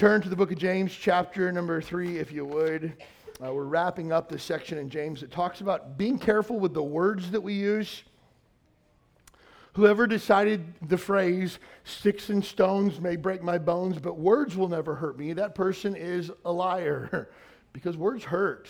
[0.00, 2.94] Turn to the book of James, chapter number three, if you would.
[3.44, 6.82] Uh, we're wrapping up this section in James that talks about being careful with the
[6.82, 8.02] words that we use.
[9.74, 14.94] Whoever decided the phrase, sticks and stones may break my bones, but words will never
[14.94, 17.28] hurt me, that person is a liar
[17.74, 18.68] because words hurt.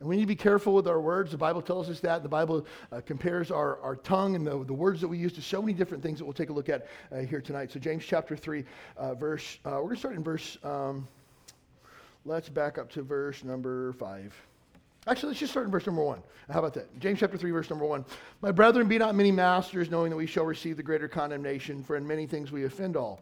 [0.00, 1.30] And we need to be careful with our words.
[1.30, 2.22] The Bible tells us that.
[2.22, 5.42] The Bible uh, compares our, our tongue and the, the words that we use to
[5.42, 7.70] so many different things that we'll take a look at uh, here tonight.
[7.70, 8.64] So, James chapter 3,
[8.96, 11.06] uh, verse, uh, we're going to start in verse, um,
[12.24, 14.34] let's back up to verse number 5.
[15.06, 16.22] Actually, let's just start in verse number 1.
[16.50, 16.98] How about that?
[16.98, 18.02] James chapter 3, verse number 1.
[18.40, 21.96] My brethren, be not many masters, knowing that we shall receive the greater condemnation, for
[21.96, 23.20] in many things we offend all.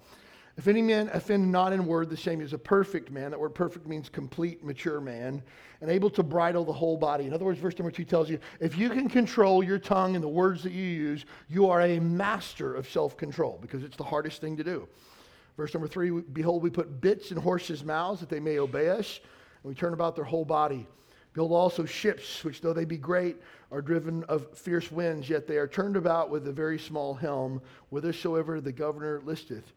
[0.59, 3.31] If any man offend not in word, the same is a perfect man.
[3.31, 5.41] That word perfect means complete, mature man,
[5.81, 7.27] and able to bridle the whole body.
[7.27, 10.23] In other words, verse number two tells you if you can control your tongue and
[10.23, 14.03] the words that you use, you are a master of self control because it's the
[14.03, 14.89] hardest thing to do.
[15.57, 19.21] Verse number three Behold, we put bits in horses' mouths that they may obey us,
[19.63, 20.89] and we turn about their whole body.
[21.35, 23.37] Build also ships, which though they be great,
[23.71, 27.63] are driven of fierce winds, yet they are turned about with a very small helm,
[27.91, 29.73] whithersoever the governor listeth.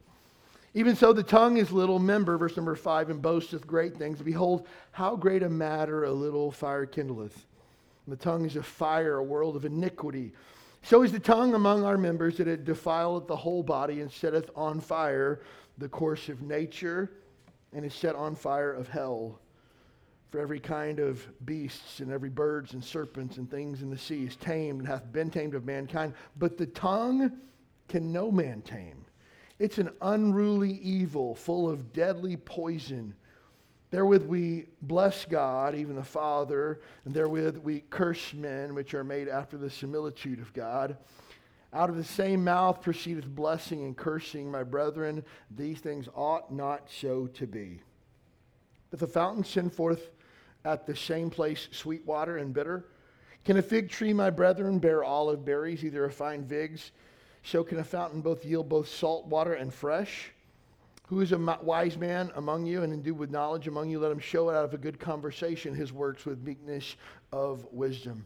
[0.74, 4.22] Even so, the tongue is little member, verse number five, and boasteth great things.
[4.22, 7.46] Behold, how great a matter a little fire kindleth.
[8.08, 10.34] The tongue is a fire, a world of iniquity.
[10.84, 14.50] So is the tongue among our members that it defileth the whole body and setteth
[14.56, 15.42] on fire
[15.78, 17.12] the course of nature
[17.74, 19.40] and is set on fire of hell.
[20.32, 24.26] For every kind of beasts and every birds and serpents and things in the sea
[24.26, 26.14] is tamed and hath been tamed of mankind.
[26.38, 27.34] But the tongue
[27.90, 29.06] can no man tame.
[29.62, 33.14] It's an unruly evil full of deadly poison.
[33.92, 39.28] Therewith we bless God, even the Father, and therewith we curse men which are made
[39.28, 40.98] after the similitude of God.
[41.74, 45.24] Out of the same mouth proceedeth blessing and cursing, my brethren.
[45.56, 47.82] These things ought not so to be.
[48.90, 50.10] Doth the fountain send forth
[50.66, 52.88] at the same place sweet water and bitter?
[53.46, 56.92] Can a fig tree, my brethren, bear olive berries, either of fine figs?
[57.44, 60.32] So can a fountain both yield both salt water and fresh?
[61.08, 64.00] Who is a wise man among you and endued with knowledge among you?
[64.00, 66.96] Let him show it out of a good conversation, his works with meekness
[67.34, 68.26] of wisdom.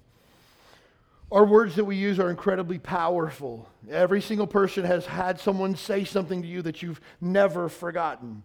[1.32, 3.68] Our words that we use are incredibly powerful.
[3.90, 8.44] Every single person has had someone say something to you that you've never forgotten.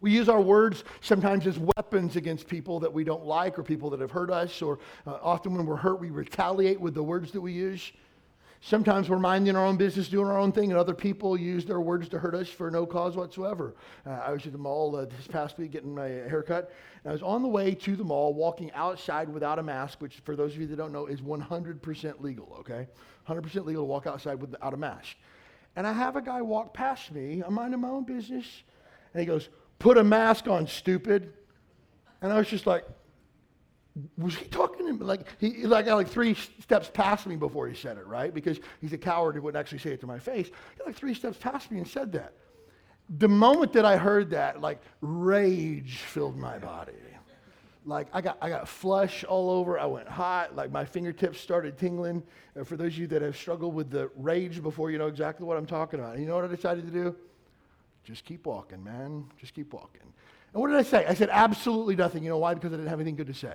[0.00, 3.90] We use our words sometimes as weapons against people that we don't like or people
[3.90, 7.32] that have hurt us, or uh, often when we're hurt, we retaliate with the words
[7.32, 7.92] that we use.
[8.60, 11.80] Sometimes we're minding our own business, doing our own thing, and other people use their
[11.80, 13.74] words to hurt us for no cause whatsoever.
[14.06, 16.72] Uh, I was at the mall uh, this past week getting my haircut,
[17.04, 20.16] and I was on the way to the mall walking outside without a mask, which,
[20.24, 22.88] for those of you that don't know, is 100% legal, okay?
[23.28, 25.16] 100% legal to walk outside without a mask.
[25.76, 28.46] And I have a guy walk past me, I'm minding my own business,
[29.12, 31.34] and he goes, Put a mask on, stupid.
[32.22, 32.84] And I was just like,
[34.18, 34.98] was he talking to me?
[34.98, 38.32] Like, he like, like three steps past me before he said it, right?
[38.32, 40.46] Because he's a coward who wouldn't actually say it to my face.
[40.48, 42.34] He like three steps past me and said that.
[43.18, 46.92] The moment that I heard that, like, rage filled my body.
[47.86, 49.78] Like, I got, I got flush all over.
[49.78, 50.56] I went hot.
[50.56, 52.24] Like, my fingertips started tingling.
[52.58, 55.46] Uh, for those of you that have struggled with the rage before, you know exactly
[55.46, 56.14] what I'm talking about.
[56.14, 57.14] And you know what I decided to do?
[58.02, 59.24] Just keep walking, man.
[59.40, 60.02] Just keep walking.
[60.52, 61.06] And what did I say?
[61.06, 62.24] I said absolutely nothing.
[62.24, 62.54] You know why?
[62.54, 63.54] Because I didn't have anything good to say.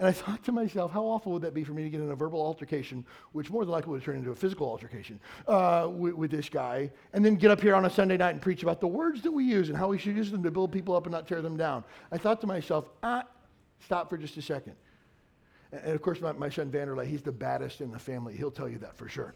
[0.00, 2.10] And I thought to myself, how awful would that be for me to get in
[2.10, 6.14] a verbal altercation, which more than likely would turn into a physical altercation uh, with,
[6.14, 8.80] with, this guy, and then get up here on a Sunday night and preach about
[8.80, 11.04] the words that we use and how we should use them to build people up
[11.04, 11.84] and not tear them down.
[12.10, 13.24] I thought to myself, ah,
[13.84, 14.74] stop for just a second.
[15.70, 18.34] And, and of course, my, my son Vanderlei, he's the baddest in the family.
[18.34, 19.34] He'll tell you that for sure.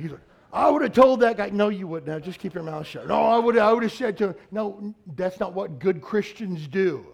[0.00, 0.20] He's like,
[0.52, 2.22] I would have told that guy, no, you wouldn't have.
[2.22, 3.08] Just keep your mouth shut.
[3.08, 6.68] No, I would, I would have said to him, no, that's not what good Christians
[6.68, 7.04] do.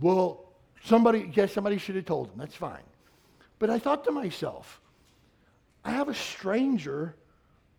[0.00, 0.45] Well,
[0.86, 2.34] Somebody, yes, somebody should have told him.
[2.36, 2.84] That's fine.
[3.58, 4.80] But I thought to myself,
[5.84, 7.16] I have a stranger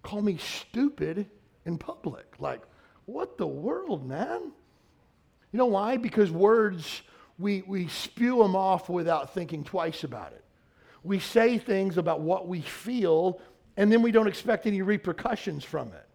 [0.03, 1.25] call me stupid
[1.65, 2.25] in public.
[2.39, 2.61] Like,
[3.05, 4.51] what the world, man?
[5.53, 5.95] You know why?
[5.95, 7.01] Because words,
[7.39, 10.43] we, we spew them off without thinking twice about it.
[11.03, 13.39] We say things about what we feel,
[13.77, 16.06] and then we don't expect any repercussions from it.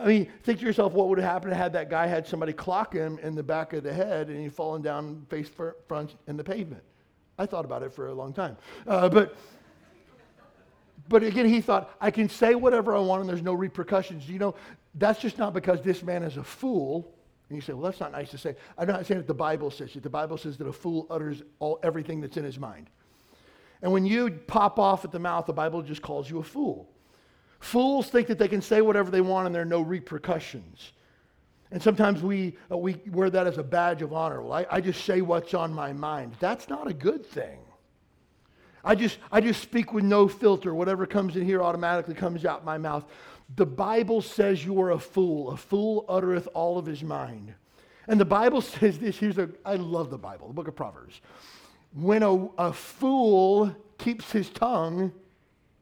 [0.00, 2.92] I mean, think to yourself, what would have happened had that guy had somebody clock
[2.92, 5.50] him in the back of the head and he'd fallen down face
[5.88, 6.82] front in the pavement?
[7.38, 8.56] I thought about it for a long time.
[8.86, 9.36] Uh, but,
[11.08, 14.28] but again, he thought, I can say whatever I want and there's no repercussions.
[14.28, 14.54] You know,
[14.94, 17.14] that's just not because this man is a fool.
[17.48, 18.56] And you say, well, that's not nice to say.
[18.76, 20.02] I'm not saying that the Bible says it.
[20.02, 22.90] The Bible says that a fool utters all, everything that's in his mind.
[23.80, 26.90] And when you pop off at the mouth, the Bible just calls you a fool.
[27.60, 30.92] Fools think that they can say whatever they want and there are no repercussions.
[31.70, 34.40] And sometimes we, uh, we wear that as a badge of honor.
[34.40, 36.34] Well, I, I just say what's on my mind.
[36.40, 37.58] That's not a good thing.
[38.84, 40.72] I just, I just speak with no filter.
[40.72, 43.04] Whatever comes in here automatically comes out my mouth.
[43.56, 45.50] The Bible says you are a fool.
[45.50, 47.52] A fool uttereth all of his mind.
[48.06, 49.18] And the Bible says this.
[49.18, 51.20] Here's a, I love the Bible, the book of Proverbs.
[51.92, 55.12] When a, a fool keeps his tongue,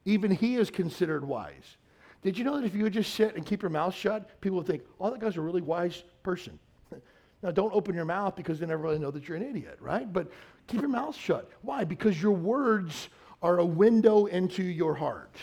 [0.06, 1.76] even he is considered wise.
[2.22, 4.56] Did you know that if you would just sit and keep your mouth shut, people
[4.58, 6.58] would think, oh, that guy's a really wise person.
[7.42, 10.10] now, don't open your mouth because they never really know that you're an idiot, right?
[10.10, 10.30] But
[10.66, 11.50] keep your mouth shut.
[11.62, 11.84] Why?
[11.84, 13.10] Because your words
[13.42, 15.36] are a window into your heart.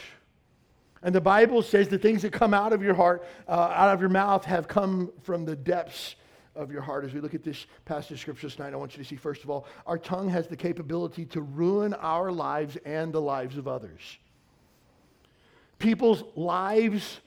[1.04, 4.00] And the Bible says the things that come out of your heart, uh, out of
[4.00, 6.15] your mouth, have come from the depths
[6.56, 7.04] of your heart.
[7.04, 9.44] As we look at this passage of scripture tonight, I want you to see, first
[9.44, 13.68] of all, our tongue has the capability to ruin our lives and the lives of
[13.68, 14.18] others.
[15.83, 17.19] People's lives,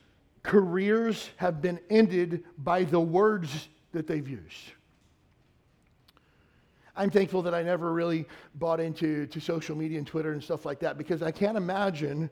[0.42, 4.72] careers have been ended by the words that they've used.
[6.96, 8.24] I'm thankful that I never really
[8.54, 12.30] bought into to social media and Twitter and stuff like that because I can't imagine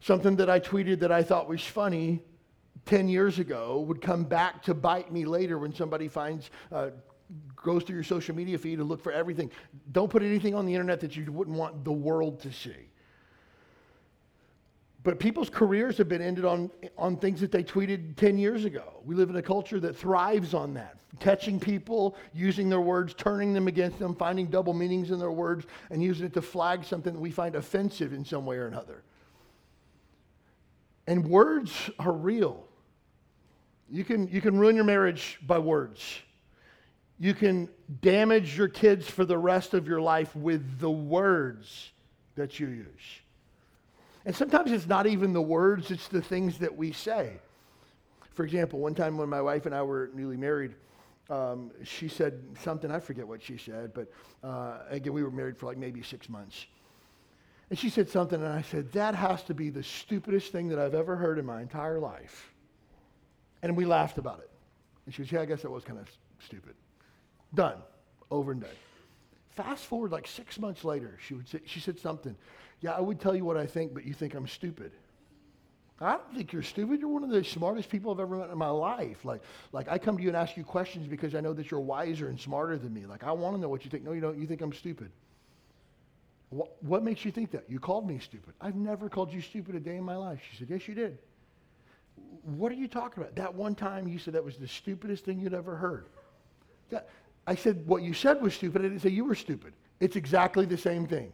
[0.00, 2.20] something that I tweeted that I thought was funny
[2.84, 6.90] 10 years ago would come back to bite me later when somebody finds, uh,
[7.56, 9.50] goes through your social media feed to look for everything.
[9.92, 12.90] Don't put anything on the internet that you wouldn't want the world to see.
[15.04, 19.02] But people's careers have been ended on, on things that they tweeted 10 years ago.
[19.04, 20.96] We live in a culture that thrives on that.
[21.20, 25.66] Catching people, using their words, turning them against them, finding double meanings in their words,
[25.90, 29.04] and using it to flag something that we find offensive in some way or another.
[31.06, 32.66] And words are real.
[33.90, 36.02] You can, you can ruin your marriage by words.
[37.18, 37.68] You can
[38.00, 41.92] damage your kids for the rest of your life with the words
[42.36, 43.20] that you use.
[44.26, 47.32] And sometimes it's not even the words, it's the things that we say.
[48.32, 50.74] For example, one time when my wife and I were newly married,
[51.30, 54.10] um, she said something, I forget what she said, but
[54.42, 56.66] uh, again, we were married for like maybe six months.
[57.70, 60.78] And she said something, and I said, That has to be the stupidest thing that
[60.78, 62.52] I've ever heard in my entire life.
[63.62, 64.50] And we laughed about it.
[65.06, 66.10] And she was, Yeah, I guess that was kind of
[66.40, 66.74] stupid.
[67.54, 67.78] Done.
[68.30, 68.70] Over and done.
[69.50, 72.36] Fast forward like six months later, she, would say, she said something.
[72.84, 74.92] Yeah, I would tell you what I think, but you think I'm stupid.
[76.02, 77.00] I don't think you're stupid.
[77.00, 79.24] You're one of the smartest people I've ever met in my life.
[79.24, 79.40] Like,
[79.72, 82.28] like I come to you and ask you questions because I know that you're wiser
[82.28, 83.06] and smarter than me.
[83.06, 84.04] Like, I want to know what you think.
[84.04, 84.36] No, you don't.
[84.36, 85.10] You think I'm stupid.
[86.50, 87.64] What, what makes you think that?
[87.70, 88.52] You called me stupid.
[88.60, 90.42] I've never called you stupid a day in my life.
[90.50, 91.16] She said, Yes, you did.
[92.42, 93.34] What are you talking about?
[93.34, 96.04] That one time you said that was the stupidest thing you'd ever heard.
[96.90, 97.08] That,
[97.46, 98.82] I said, What you said was stupid.
[98.82, 99.72] I didn't say you were stupid.
[100.00, 101.32] It's exactly the same thing.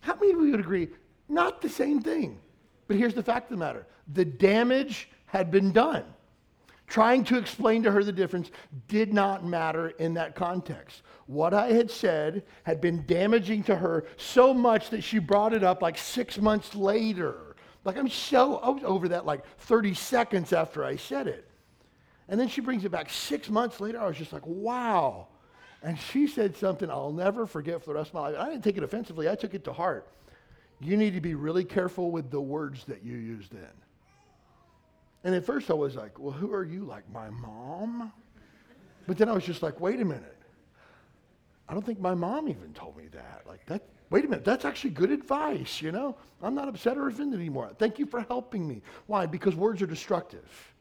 [0.00, 0.88] How many of you would agree?
[1.28, 2.40] Not the same thing.
[2.88, 6.04] But here's the fact of the matter the damage had been done.
[6.88, 8.50] Trying to explain to her the difference
[8.88, 11.02] did not matter in that context.
[11.26, 15.62] What I had said had been damaging to her so much that she brought it
[15.62, 17.54] up like six months later.
[17.84, 21.48] Like I'm so over that like 30 seconds after I said it.
[22.28, 24.00] And then she brings it back six months later.
[24.00, 25.28] I was just like, wow.
[25.82, 28.36] And she said something I'll never forget for the rest of my life.
[28.38, 30.06] I didn't take it offensively, I took it to heart.
[30.80, 33.68] You need to be really careful with the words that you use then.
[35.24, 36.84] And at first I was like, well, who are you?
[36.84, 38.12] Like my mom?
[39.06, 40.36] But then I was just like, wait a minute.
[41.68, 43.42] I don't think my mom even told me that.
[43.46, 46.16] Like that, wait a minute, that's actually good advice, you know?
[46.42, 47.70] I'm not upset or offended anymore.
[47.78, 48.82] Thank you for helping me.
[49.06, 49.26] Why?
[49.26, 50.74] Because words are destructive.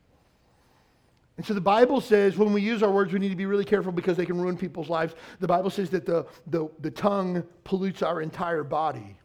[1.39, 3.63] And so the Bible says when we use our words, we need to be really
[3.63, 5.15] careful because they can ruin people's lives.
[5.39, 9.15] The Bible says that the, the, the tongue pollutes our entire body.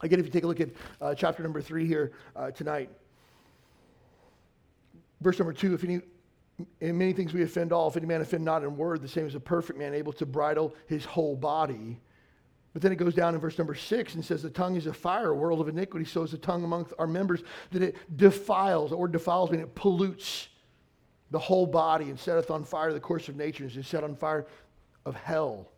[0.00, 0.70] Again, if you take a look at
[1.02, 2.88] uh, chapter number three here uh, tonight,
[5.20, 6.00] verse number two, if any,
[6.80, 9.26] in many things we offend all, if any man offend not in word, the same
[9.26, 12.00] as a perfect man, able to bridle his whole body.
[12.72, 14.94] But then it goes down in verse number six and says, The tongue is a
[14.94, 16.06] fire, a world of iniquity.
[16.06, 20.48] So is the tongue among our members that it defiles, or defiles, meaning it pollutes
[21.30, 24.14] the whole body and setteth on fire the course of nature and is set on
[24.14, 24.46] fire
[25.04, 25.68] of hell.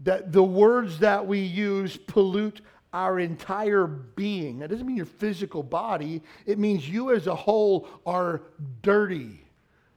[0.00, 2.60] That the words that we use pollute
[2.92, 4.58] our entire being.
[4.58, 8.42] That doesn't mean your physical body, it means you as a whole are
[8.82, 9.44] dirty,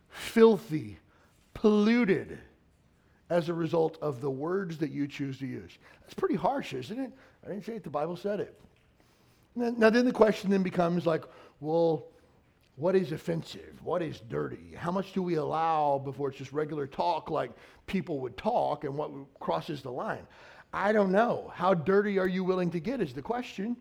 [0.10, 1.00] filthy,
[1.54, 2.40] polluted
[3.30, 5.78] as a result of the words that you choose to use.
[6.02, 7.12] That's pretty harsh, isn't it?
[7.44, 8.58] I didn't say it, the Bible said it.
[9.56, 11.24] Now, then the question then becomes like,
[11.60, 12.06] well,
[12.76, 13.80] what is offensive?
[13.84, 14.74] What is dirty?
[14.76, 17.52] How much do we allow before it's just regular talk like
[17.88, 20.28] people would talk and what crosses the line?
[20.74, 21.52] I don't know.
[21.56, 23.78] How dirty are you willing to get is the question.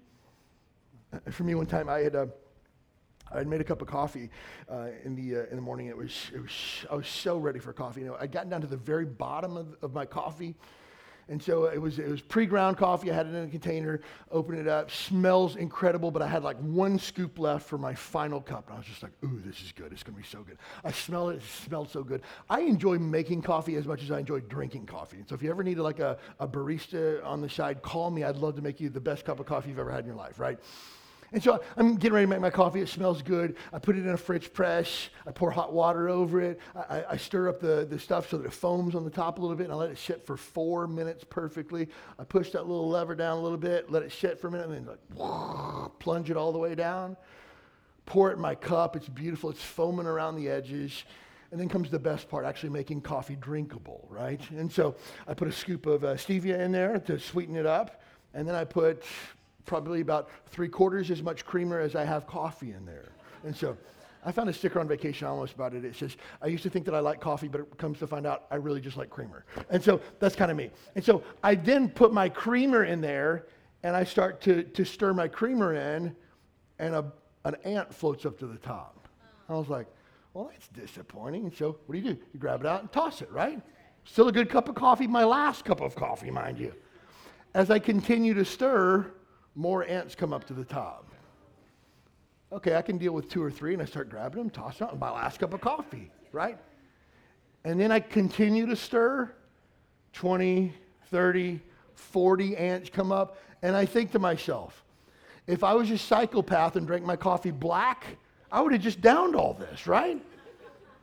[1.30, 2.26] For me, one time I had a, uh,
[3.32, 4.30] I had made a cup of coffee
[4.70, 5.86] uh, in the uh, in the morning.
[5.86, 6.52] It was it was
[6.88, 8.02] I was so ready for coffee.
[8.02, 10.54] You know, I'd gotten down to the very bottom of, of my coffee,
[11.28, 13.11] and so it was, it was pre-ground coffee.
[13.11, 14.00] I had it in a container,
[14.31, 18.40] opened it up, smells incredible, but I had like one scoop left for my final
[18.40, 18.66] cup.
[18.66, 19.93] And I was just like, ooh, this is good.
[19.93, 20.59] It's going to be so good.
[20.85, 21.37] I smell it.
[21.37, 22.23] It smelled so good.
[22.50, 25.16] I enjoy making coffee as much as I enjoy drinking coffee.
[25.16, 28.25] And so if you ever need like a, a barista on the side, call me.
[28.25, 30.16] I'd love to make you the best cup of coffee you've ever had in your
[30.16, 30.59] life, right?
[31.34, 32.80] And so I'm getting ready to make my coffee.
[32.80, 33.56] It smells good.
[33.72, 35.08] I put it in a French press.
[35.26, 36.60] I pour hot water over it.
[36.76, 39.40] I, I, stir up the, the stuff so that it foams on the top a
[39.40, 41.88] little bit, and I let it sit for four minutes perfectly.
[42.20, 44.68] I push that little lever down a little bit, let it sit for a minute,
[44.68, 47.16] and then like, plunge it all the way down.
[48.06, 48.94] Pour it in my cup.
[48.94, 49.50] It's beautiful.
[49.50, 51.04] It's foaming around the edges.
[51.50, 54.40] And then comes the best part, actually making coffee drinkable, right?
[54.50, 54.94] And so
[55.26, 58.02] I put a scoop of uh, stevia in there to sweeten it up.
[58.34, 59.02] And then I put
[59.64, 63.12] probably about three quarters as much creamer as I have coffee in there.
[63.44, 63.76] And so
[64.25, 65.85] I found a sticker on vacation almost about it.
[65.85, 68.26] It says, I used to think that I like coffee, but it comes to find
[68.26, 69.44] out I really just like creamer.
[69.71, 70.71] And so that's kind of me.
[70.94, 73.47] And so I then put my creamer in there
[73.83, 76.16] and I start to, to stir my creamer in,
[76.78, 77.12] and a,
[77.44, 79.09] an ant floats up to the top.
[79.47, 79.87] I was like,
[80.33, 81.44] well, that's disappointing.
[81.44, 82.21] And so what do you do?
[82.33, 83.61] You grab it out and toss it, right?
[84.04, 86.73] Still a good cup of coffee, my last cup of coffee, mind you.
[87.52, 89.12] As I continue to stir,
[89.54, 91.06] more ants come up to the top.
[92.52, 94.90] Okay, I can deal with two or three, and I start grabbing them, tossing them,
[94.90, 96.58] and my last cup of coffee, right?
[97.64, 99.32] And then I continue to stir.
[100.12, 100.73] 20,
[101.11, 101.61] 30,
[101.94, 104.84] 40 ants come up, and I think to myself,
[105.46, 108.04] if I was a psychopath and drank my coffee black,
[108.50, 110.23] I would have just downed all this, right?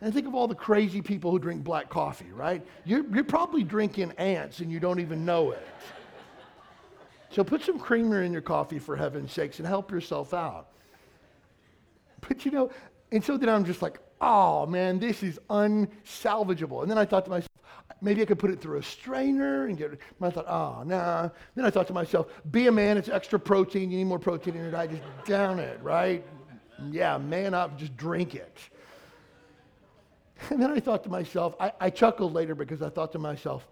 [0.02, 2.66] And think of all the crazy people who drink black coffee, right?
[2.86, 5.68] You're, you're probably drinking ants and you don't even know it.
[7.32, 10.68] So put some creamer in your coffee for heaven's sakes and help yourself out.
[12.28, 12.72] But you know,
[13.12, 16.82] and so then I'm just like, oh man, this is unsalvageable.
[16.82, 17.50] And then I thought to myself,
[18.02, 20.00] maybe I could put it through a strainer and get it.
[20.20, 21.30] And I thought, oh, nah.
[21.56, 23.92] Then I thought to myself, be a man, it's extra protein.
[23.92, 24.92] You need more protein in your diet.
[24.92, 26.26] Just down it, right?
[26.90, 28.58] Yeah, man up, just drink it.
[30.50, 33.68] And then I thought to myself, I, I chuckled later because I thought to myself,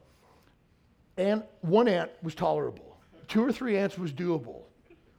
[1.18, 2.89] and one ant was tolerable
[3.30, 4.64] two or three ants was doable.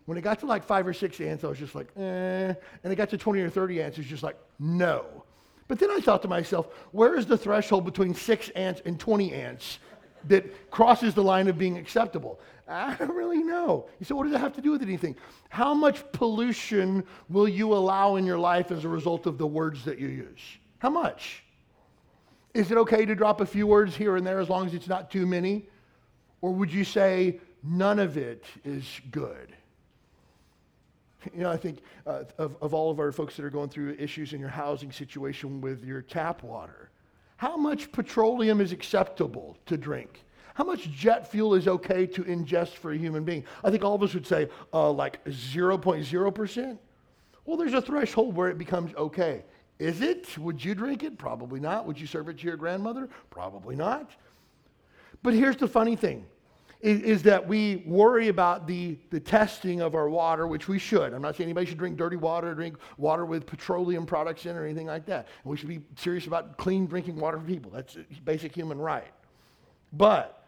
[0.05, 2.53] When it got to like five or six ants, I was just like, eh.
[2.83, 5.25] And it got to 20 or 30 ants, it's just like, no.
[5.69, 9.33] But then I thought to myself, where is the threshold between six ants and 20
[9.33, 9.79] ants
[10.27, 12.41] that crosses the line of being acceptable?
[12.67, 13.89] I don't really know.
[14.01, 15.17] You said, what does that have to do with anything?
[15.49, 19.85] How much pollution will you allow in your life as a result of the words
[19.85, 20.41] that you use?
[20.79, 21.45] How much?
[22.53, 24.89] Is it okay to drop a few words here and there as long as it's
[24.89, 25.69] not too many?
[26.41, 29.55] Or would you say, none of it is good.
[31.35, 33.97] You know, I think uh, of, of all of our folks that are going through
[33.99, 36.91] issues in your housing situation with your tap water,
[37.37, 40.25] how much petroleum is acceptable to drink?
[40.55, 43.45] How much jet fuel is okay to ingest for a human being?
[43.65, 46.79] I think all of us would say uh, like 0.0%.
[47.47, 49.45] Well, there's a threshold where it becomes okay.
[49.79, 50.37] Is it?
[50.37, 51.17] Would you drink it?
[51.17, 51.87] Probably not.
[51.87, 53.09] Would you serve it to your grandmother?
[53.31, 54.11] Probably not.
[55.23, 56.27] But here's the funny thing
[56.81, 61.13] is, is, that we worry about the, the testing of our water, which we should.
[61.13, 64.65] I'm not saying anybody should drink dirty water, drink water with petroleum products in, or
[64.65, 65.29] anything like that.
[65.45, 67.71] And we should be serious about clean drinking water for people.
[67.71, 69.13] That's a basic human right.
[69.93, 70.47] But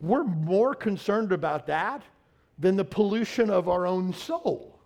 [0.00, 2.02] we're more concerned about that
[2.58, 4.78] than the pollution of our own soul.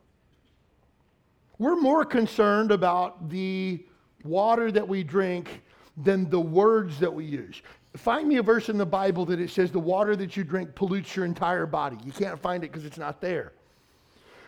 [1.59, 3.85] We're more concerned about the
[4.25, 5.63] water that we drink
[5.97, 7.63] than the words that we use.
[7.97, 10.75] Find me a verse in the Bible that it says the water that you drink
[10.75, 11.97] pollutes your entire body.
[12.05, 13.53] You can't find it because it's not there.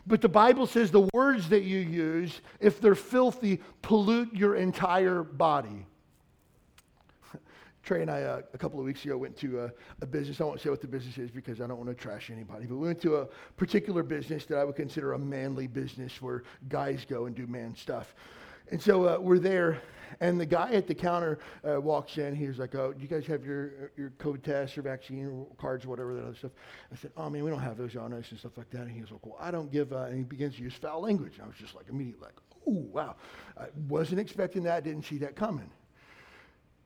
[0.09, 5.23] But the Bible says the words that you use, if they're filthy, pollute your entire
[5.23, 5.85] body.
[7.83, 10.41] Trey and I, uh, a couple of weeks ago, went to a, a, business.
[10.41, 12.77] I won't say what the business is because I don't want to trash anybody, but
[12.77, 13.27] we went to a
[13.59, 17.77] particular business that I would consider a manly business where guys go and do man
[17.77, 18.15] stuff.
[18.71, 19.83] And so uh, we're there,
[20.21, 21.39] And the guy at the counter
[21.69, 22.35] uh, walks in.
[22.35, 26.15] He's like, "Oh, do you guys have your your COVID test or vaccine cards, whatever
[26.15, 26.53] that other stuff?"
[26.93, 28.91] I said, "Oh man, we don't have those on us and stuff like that." And
[28.91, 31.35] he was like, "Well, I don't give." Uh, and he begins to use foul language.
[31.43, 32.37] I was just like, immediately like,
[32.67, 33.17] "Oh wow!"
[33.57, 34.85] I wasn't expecting that.
[34.85, 35.71] Didn't see that coming.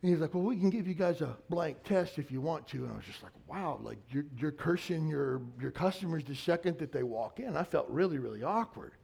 [0.03, 2.67] And he's like, well, we can give you guys a blank test if you want
[2.69, 2.79] to.
[2.79, 6.79] And I was just like, wow, like you're, you're cursing your, your customers the second
[6.79, 7.57] that they walk in.
[7.57, 8.95] I felt really, really awkward.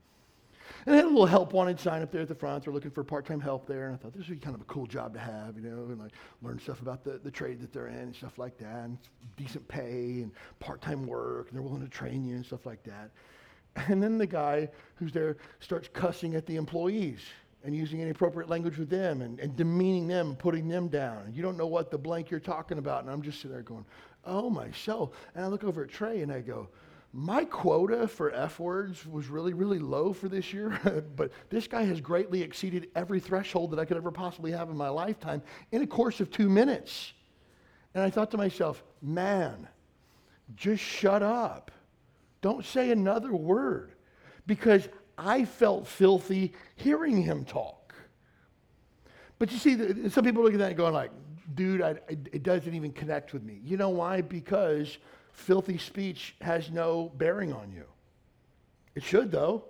[0.87, 2.65] And I had a little help wanted sign up there at the front.
[2.65, 3.87] They're looking for part-time help there.
[3.87, 5.85] And I thought this would be kind of a cool job to have, you know,
[5.91, 8.85] and like learn stuff about the, the trade that they're in and stuff like that.
[8.85, 8.99] And
[9.37, 11.49] decent pay and part-time work.
[11.49, 13.11] And they're willing to train you and stuff like that.
[13.89, 17.21] And then the guy who's there starts cussing at the employees
[17.65, 21.25] and using inappropriate language with them and, and demeaning them and putting them down.
[21.27, 23.03] And you don't know what the blank you're talking about.
[23.03, 23.85] And I'm just sitting there going,
[24.25, 25.13] oh, my soul.
[25.35, 26.69] And I look over at Trey and I go,
[27.19, 30.79] my quota for F words was really, really low for this year,
[31.17, 34.77] but this guy has greatly exceeded every threshold that I could ever possibly have in
[34.77, 37.13] my lifetime in a course of two minutes.
[37.95, 39.67] And I thought to myself, man,
[40.55, 41.73] just shut up.
[42.41, 43.95] Don't say another word
[44.47, 47.95] because I felt filthy hearing him talk.
[49.41, 51.11] But you see, some people look at that and going like,
[51.53, 53.59] dude, I, it doesn't even connect with me.
[53.65, 54.21] You know why?
[54.21, 54.99] Because
[55.39, 57.85] filthy speech has no bearing on you.
[58.95, 59.65] It should, though.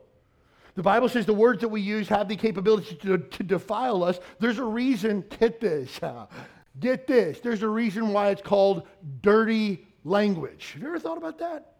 [0.74, 4.18] The Bible says the words that we use have the capability to, to defile us.
[4.38, 6.00] There's a reason, get this,
[6.80, 7.40] get this.
[7.40, 8.86] There's a reason why it's called
[9.22, 10.72] dirty language.
[10.72, 11.74] Have you ever thought about that?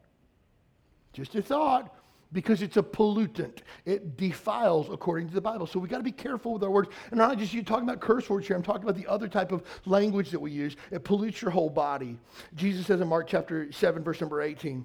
[1.13, 1.95] Just a thought
[2.33, 3.59] because it's a pollutant.
[3.87, 5.67] It defiles according to the Bible.
[5.67, 6.91] So we got to be careful with our words.
[7.11, 9.29] And I'm not just you talking about curse words here, I'm talking about the other
[9.29, 10.77] type of language that we use.
[10.91, 12.19] It pollutes your whole body.
[12.55, 14.85] Jesus says in Mark chapter 7, verse number 18,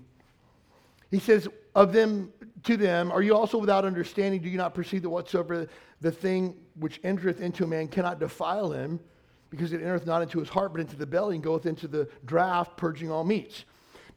[1.12, 2.31] he says, Of them
[2.63, 4.41] to them, are you also without understanding?
[4.41, 5.67] Do you not perceive that whatsoever
[6.01, 9.00] the thing which entereth into a man cannot defile him,
[9.50, 12.09] because it entereth not into his heart, but into the belly, and goeth into the
[12.25, 13.65] draught, purging all meats?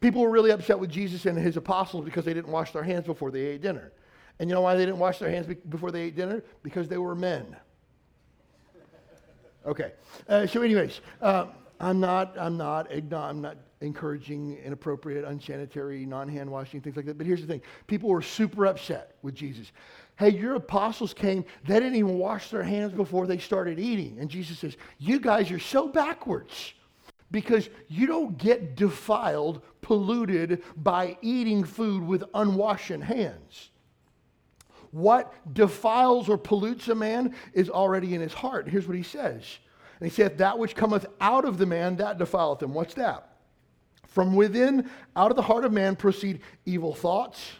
[0.01, 3.07] People were really upset with Jesus and his apostles because they didn't wash their hands
[3.07, 3.93] before they ate dinner.
[4.39, 6.43] And you know why they didn't wash their hands before they ate dinner?
[6.63, 7.57] Because they were men.
[9.67, 9.93] Okay.
[10.29, 11.47] Uh, so, anyways, uh,
[11.81, 17.19] I'm not, I'm not, I'm not encouraging inappropriate, unsanitary, non-hand washing, things like that.
[17.19, 19.73] But here's the thing: people were super upset with Jesus.
[20.19, 24.19] Hey, your apostles came; they didn't even wash their hands before they started eating.
[24.21, 26.75] And Jesus says, "You guys are so backwards."
[27.31, 33.71] Because you don't get defiled, polluted by eating food with unwashed hands.
[34.93, 38.69] What defiles or pollutes a man is already in his heart.
[38.69, 39.59] Here's what he says.
[40.01, 42.73] And he saith, That which cometh out of the man, that defileth him.
[42.73, 43.37] What's that?
[44.07, 47.51] From within, out of the heart of man, proceed evil thoughts,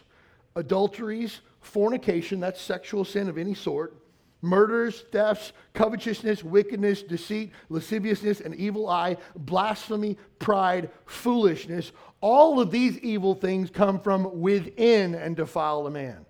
[0.55, 3.95] adulteries, fornication, that's sexual sin of any sort
[4.41, 11.91] murders, thefts, covetousness, wickedness, deceit, lasciviousness, an evil eye, blasphemy, pride, foolishness.
[12.21, 16.25] All of these evil things come from within and defile a man.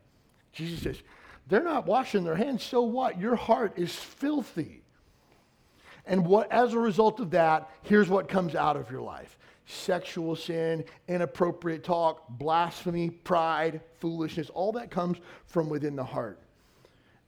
[0.52, 1.04] Jesus says,
[1.48, 3.20] they're not washing their hands, so what?
[3.20, 4.82] Your heart is filthy.
[6.06, 9.38] And what as a result of that, here's what comes out of your life.
[9.66, 16.40] Sexual sin, inappropriate talk, blasphemy, pride, foolishness, all that comes from within the heart.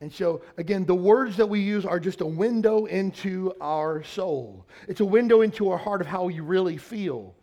[0.02, 4.66] And so, again, the words that we use are just a window into our soul.
[4.88, 7.36] It's a window into our heart of how we really feel.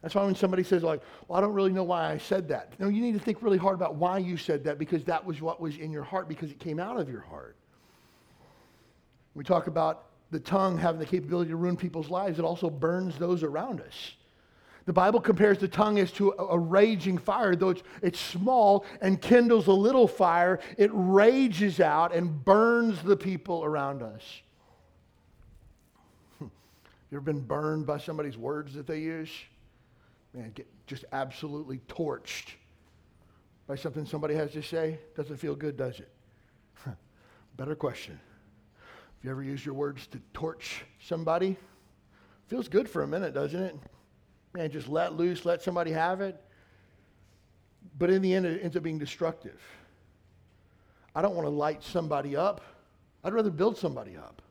[0.00, 2.72] That's why when somebody says, like, well, I don't really know why I said that.
[2.80, 5.40] No, you need to think really hard about why you said that because that was
[5.40, 7.56] what was in your heart because it came out of your heart.
[9.34, 12.38] We talk about the tongue having the capability to ruin people's lives.
[12.38, 14.14] It also burns those around us.
[14.84, 19.20] The Bible compares the tongue as to a, raging fire, though it's, it's small and
[19.20, 24.22] kindles a little fire, it rages out and burns the people around us.
[26.40, 26.50] you
[27.12, 29.30] ever been burned by somebody's words that they use?
[30.34, 32.54] Man, get just absolutely torched
[33.68, 34.98] by something somebody has to say.
[35.16, 36.12] Doesn't feel good, does it?
[37.56, 38.18] Better question.
[38.78, 41.56] Have you ever used your words to torch somebody?
[42.48, 43.76] Feels good for a minute, doesn't it?
[44.54, 46.40] Man, just let loose, let somebody have it.
[47.98, 49.60] But in the end, it ends up being destructive.
[51.14, 52.62] I don't want to light somebody up.
[53.24, 54.42] I'd rather build somebody up.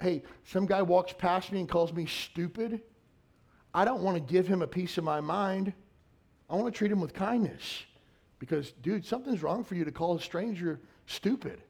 [0.00, 2.80] Hey, some guy walks past me and calls me stupid.
[3.74, 5.72] I don't want to give him a piece of my mind.
[6.48, 7.84] I want to treat him with kindness.
[8.38, 11.60] Because, dude, something's wrong for you to call a stranger stupid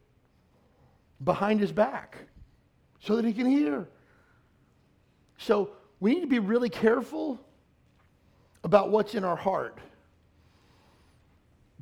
[1.24, 2.18] behind his back
[3.00, 3.88] so that he can hear.
[5.38, 7.40] So we need to be really careful
[8.64, 9.78] about what's in our heart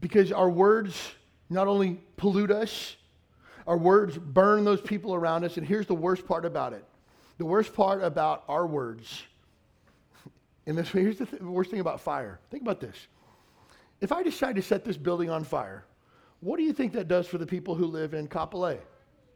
[0.01, 1.13] because our words
[1.51, 2.97] not only pollute us,
[3.67, 5.57] Our words burn those people around us.
[5.57, 6.85] And here's the worst part about it
[7.39, 9.23] the worst part about our words.
[10.69, 12.41] And this, here's the, th- worst thing about fire.
[12.51, 12.97] Think about this.
[14.01, 15.85] If I decide to set this building on fire,
[16.41, 18.79] what do you think that does for the people who live in Kapolei?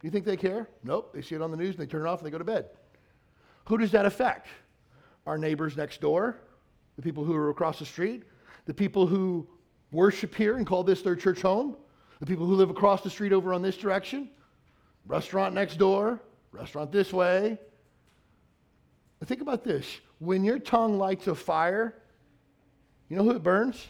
[0.02, 0.68] You think they care?
[0.82, 1.12] Nope.
[1.14, 2.44] They see it on the news and they turn it off and they go to
[2.44, 2.70] bed.
[3.66, 4.48] Who does that affect?
[5.26, 6.36] Our neighbors next door,
[6.96, 8.24] the people who are across the street,
[8.66, 9.46] the people who
[9.92, 11.76] worship here and call this their church home,
[12.20, 14.30] the people who live across the street over on this direction,
[15.06, 16.20] restaurant next door,
[16.52, 17.58] restaurant this way.
[19.24, 19.86] think about this.
[20.18, 21.94] When your tongue lights a fire,
[23.08, 23.86] you know who it burns?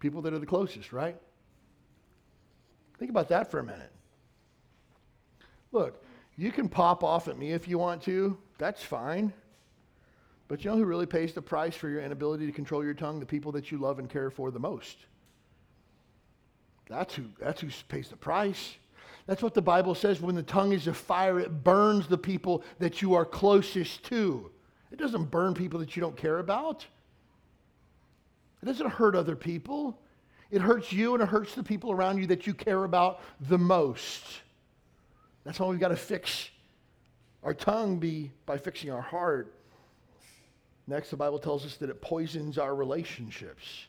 [0.00, 1.16] People that are the closest, right?
[2.98, 3.92] Think about that for a minute.
[5.72, 6.02] Look,
[6.36, 8.38] you can pop off at me if you want to.
[8.58, 9.32] That's fine.
[10.48, 13.18] But you know who really pays the price for your inability to control your tongue?
[13.18, 14.96] The people that you love and care for the most.
[16.88, 18.76] That's who, that's who pays the price.
[19.26, 22.62] That's what the Bible says when the tongue is a fire, it burns the people
[22.78, 24.50] that you are closest to.
[24.92, 26.86] It doesn't burn people that you don't care about.
[28.62, 29.98] It doesn't hurt other people.
[30.50, 33.58] It hurts you and it hurts the people around you that you care about the
[33.58, 34.22] most.
[35.44, 36.50] That's why we've got to fix
[37.42, 39.52] our tongue be by fixing our heart.
[40.88, 43.86] Next, the Bible tells us that it poisons our relationships.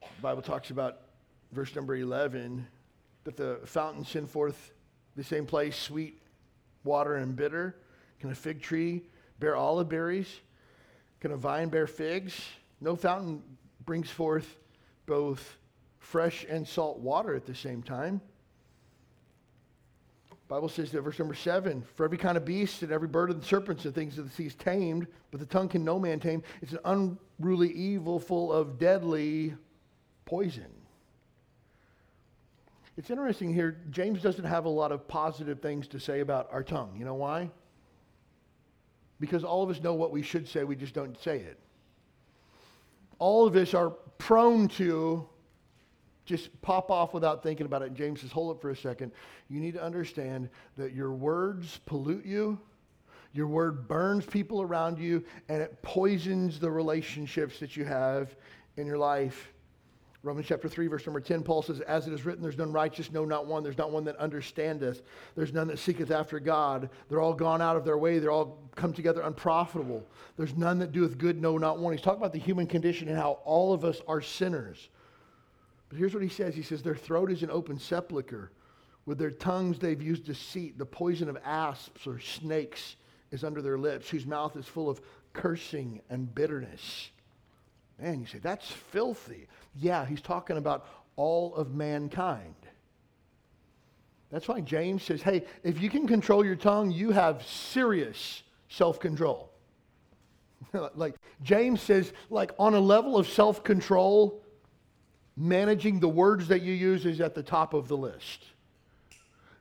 [0.00, 1.00] The Bible talks about
[1.52, 2.66] verse number 11
[3.24, 4.72] that the fountain send forth
[5.16, 6.22] the same place sweet
[6.84, 7.76] water and bitter.
[8.18, 9.02] Can a fig tree
[9.38, 10.40] bear olive berries?
[11.20, 12.38] Can a vine bear figs?
[12.80, 13.42] No fountain
[13.84, 14.56] brings forth
[15.06, 15.58] both
[16.00, 18.20] fresh and salt water at the same time.
[20.48, 23.40] Bible says that verse number seven, for every kind of beast and every bird and
[23.40, 26.18] the serpents and things of the sea is tamed, but the tongue can no man
[26.18, 26.42] tame.
[26.60, 26.80] It's an
[27.38, 29.54] unruly evil full of deadly
[30.24, 30.66] poison.
[32.96, 36.64] It's interesting here, James doesn't have a lot of positive things to say about our
[36.64, 36.96] tongue.
[36.98, 37.48] You know why?
[39.20, 41.60] Because all of us know what we should say, we just don't say it.
[43.20, 45.28] All of us are prone to
[46.30, 47.88] just pop off without thinking about it.
[47.88, 49.10] And James says, hold it for a second.
[49.48, 52.58] You need to understand that your words pollute you,
[53.32, 58.34] your word burns people around you, and it poisons the relationships that you have
[58.76, 59.52] in your life.
[60.22, 63.10] Romans chapter 3, verse number 10, Paul says, As it is written, there's none righteous,
[63.10, 63.62] no, not one.
[63.64, 65.02] There's not one that understandeth.
[65.34, 66.90] There's none that seeketh after God.
[67.08, 68.18] They're all gone out of their way.
[68.18, 70.06] They're all come together unprofitable.
[70.36, 71.92] There's none that doeth good, no, not one.
[71.92, 74.90] He's talking about the human condition and how all of us are sinners.
[75.90, 78.50] But here's what he says He says, Their throat is an open sepulchre.
[79.04, 80.78] With their tongues they've used deceit.
[80.78, 82.96] The poison of asps or snakes
[83.30, 85.00] is under their lips, whose mouth is full of
[85.32, 87.10] cursing and bitterness.
[88.00, 89.46] Man, you say, that's filthy.
[89.74, 92.54] Yeah, he's talking about all of mankind.
[94.30, 99.00] That's why James says, hey, if you can control your tongue, you have serious self
[99.00, 99.50] control.
[100.94, 104.39] like James says, like on a level of self control,
[105.36, 108.44] managing the words that you use is at the top of the list.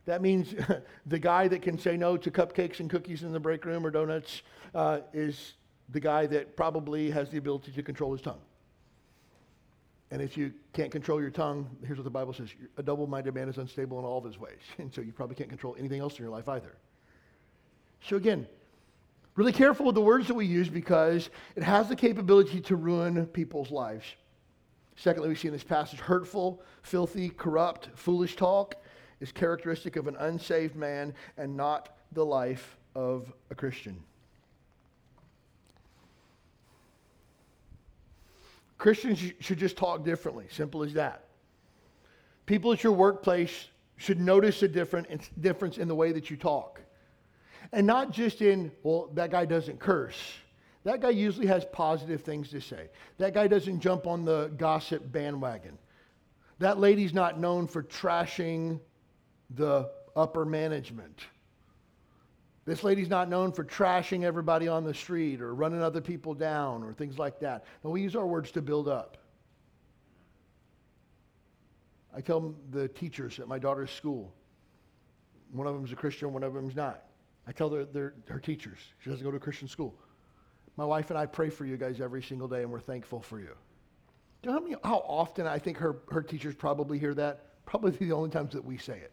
[0.05, 0.55] That means
[1.05, 3.91] the guy that can say no to cupcakes and cookies in the break room or
[3.91, 4.41] donuts
[4.73, 5.53] uh, is
[5.89, 8.41] the guy that probably has the ability to control his tongue.
[10.11, 13.35] And if you can't control your tongue, here's what the Bible says a double minded
[13.35, 14.59] man is unstable in all of his ways.
[14.79, 16.75] And so you probably can't control anything else in your life either.
[18.01, 18.47] So, again,
[19.35, 23.25] really careful with the words that we use because it has the capability to ruin
[23.27, 24.05] people's lives.
[24.99, 28.75] Secondly, we see in this passage hurtful, filthy, corrupt, foolish talk
[29.21, 34.03] is characteristic of an unsaved man and not the life of a Christian.
[38.77, 40.47] Christians should just talk differently.
[40.49, 41.23] Simple as that.
[42.45, 46.81] People at your workplace should notice a different, difference in the way that you talk.
[47.71, 50.19] And not just in, well, that guy doesn't curse.
[50.83, 52.89] That guy usually has positive things to say.
[53.17, 55.77] That guy doesn't jump on the gossip bandwagon.
[56.59, 58.79] That lady's not known for trashing
[59.51, 61.21] the upper management.
[62.65, 66.83] This lady's not known for trashing everybody on the street or running other people down
[66.83, 67.65] or things like that.
[67.83, 69.17] No, we use our words to build up.
[72.15, 74.33] I tell the teachers at my daughter's school,
[75.51, 77.05] one of them is a Christian, one of them is not.
[77.47, 79.95] I tell their, their, her teachers, she doesn't go to a Christian school.
[80.79, 83.37] My wife and I pray for you guys every single day, and we're thankful for
[83.37, 83.53] you.
[84.41, 87.65] Do you know how, many, how often I think her, her teachers probably hear that?
[87.65, 89.11] Probably the only times that we say it.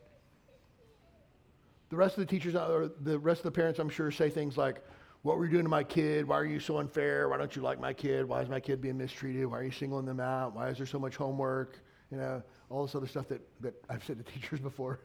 [1.90, 4.56] The rest of the teachers, or the rest of the parents, I'm sure, say things
[4.56, 4.80] like,
[5.22, 6.28] what were you doing to my kid?
[6.28, 7.28] Why are you so unfair?
[7.28, 8.28] Why don't you like my kid?
[8.28, 9.46] Why is my kid being mistreated?
[9.46, 10.54] Why are you singling them out?
[10.54, 11.80] Why is there so much homework?
[12.12, 15.00] You know, all this other stuff that, that I've said to teachers before.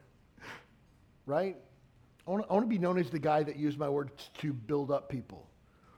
[1.26, 1.56] right?
[2.24, 4.30] I want, to, I want to be known as the guy that used my words
[4.38, 5.48] to build up people.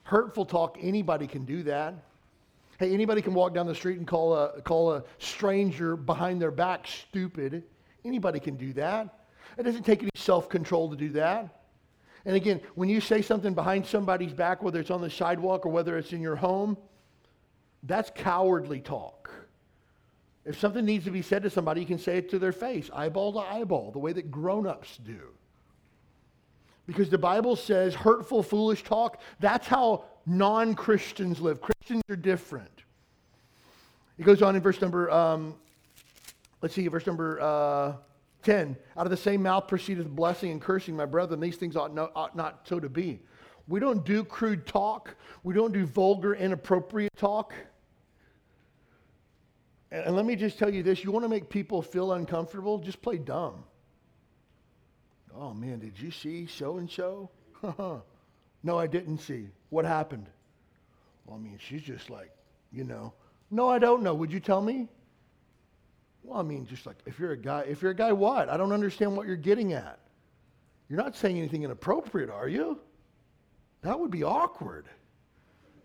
[0.04, 1.94] Hurtful talk, anybody can do that.
[2.78, 6.50] Hey, anybody can walk down the street and call a, call a stranger behind their
[6.50, 7.62] back stupid.
[8.04, 9.26] Anybody can do that.
[9.56, 11.62] It doesn't take any self control to do that.
[12.26, 15.68] And again, when you say something behind somebody's back, whether it's on the sidewalk or
[15.70, 16.76] whether it's in your home,
[17.82, 19.30] that's cowardly talk.
[20.44, 22.90] If something needs to be said to somebody, you can say it to their face,
[22.92, 25.20] eyeball to eyeball, the way that grown ups do.
[26.86, 31.60] Because the Bible says hurtful, foolish talk, that's how non Christians live.
[31.60, 32.82] Christians are different.
[34.18, 35.54] It goes on in verse number, um,
[36.62, 37.94] let's see, verse number uh,
[38.42, 38.76] 10.
[38.96, 41.40] Out of the same mouth proceedeth blessing and cursing, my brethren.
[41.40, 43.20] These things ought, no, ought not so to be.
[43.66, 47.54] We don't do crude talk, we don't do vulgar, inappropriate talk.
[49.90, 52.78] And, and let me just tell you this you want to make people feel uncomfortable?
[52.78, 53.64] Just play dumb.
[55.36, 57.30] Oh man, did you see so and so?
[58.62, 59.48] No, I didn't see.
[59.68, 60.26] What happened?
[61.26, 62.30] Well, I mean, she's just like,
[62.72, 63.12] you know.
[63.50, 64.14] No, I don't know.
[64.14, 64.88] Would you tell me?
[66.22, 68.48] Well, I mean, just like if you're a guy, if you're a guy, what?
[68.48, 69.98] I don't understand what you're getting at.
[70.88, 72.80] You're not saying anything inappropriate, are you?
[73.82, 74.86] That would be awkward.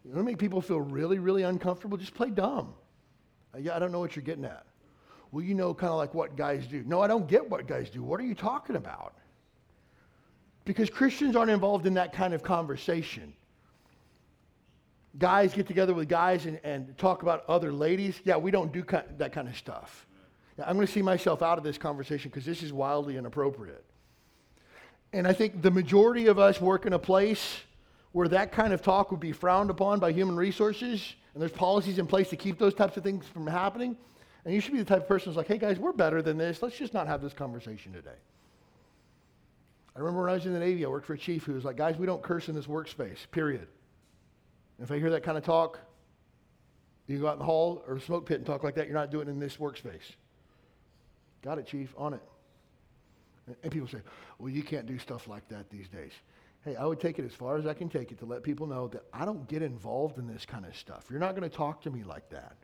[0.05, 1.97] You to make people feel really, really uncomfortable?
[1.97, 2.73] Just play dumb.
[3.53, 4.65] Uh, yeah, I don't know what you're getting at.
[5.31, 6.83] Well, you know, kind of like what guys do.
[6.85, 8.01] No, I don't get what guys do.
[8.01, 9.15] What are you talking about?
[10.69, 13.33] Because Christians aren't involved in that kind of conversation.
[15.17, 18.21] Guys get together with guys and, and talk about other ladies.
[18.23, 18.85] Yeah, we don't do
[19.17, 20.05] that kind of stuff.
[20.63, 23.83] I'm going to see myself out of this conversation because this is wildly inappropriate.
[25.11, 27.61] And I think the majority of us work in a place
[28.11, 31.97] where that kind of talk would be frowned upon by human resources, and there's policies
[31.97, 33.97] in place to keep those types of things from happening.
[34.45, 36.37] And you should be the type of person who's like, hey guys, we're better than
[36.37, 36.61] this.
[36.61, 38.19] Let's just not have this conversation today.
[39.95, 41.65] I remember when I was in the Navy, I worked for a chief who was
[41.65, 43.67] like, guys, we don't curse in this workspace, period.
[44.77, 45.79] And if I hear that kind of talk,
[47.07, 48.95] you go out in the hall or the smoke pit and talk like that, you're
[48.95, 50.15] not doing it in this workspace.
[51.41, 52.21] Got it, chief, on it.
[53.63, 53.97] And people say,
[54.37, 56.11] well, you can't do stuff like that these days.
[56.63, 58.67] Hey, I would take it as far as I can take it to let people
[58.67, 61.05] know that I don't get involved in this kind of stuff.
[61.09, 62.57] You're not going to talk to me like that.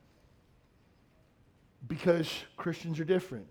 [1.88, 3.48] Because Christians are different.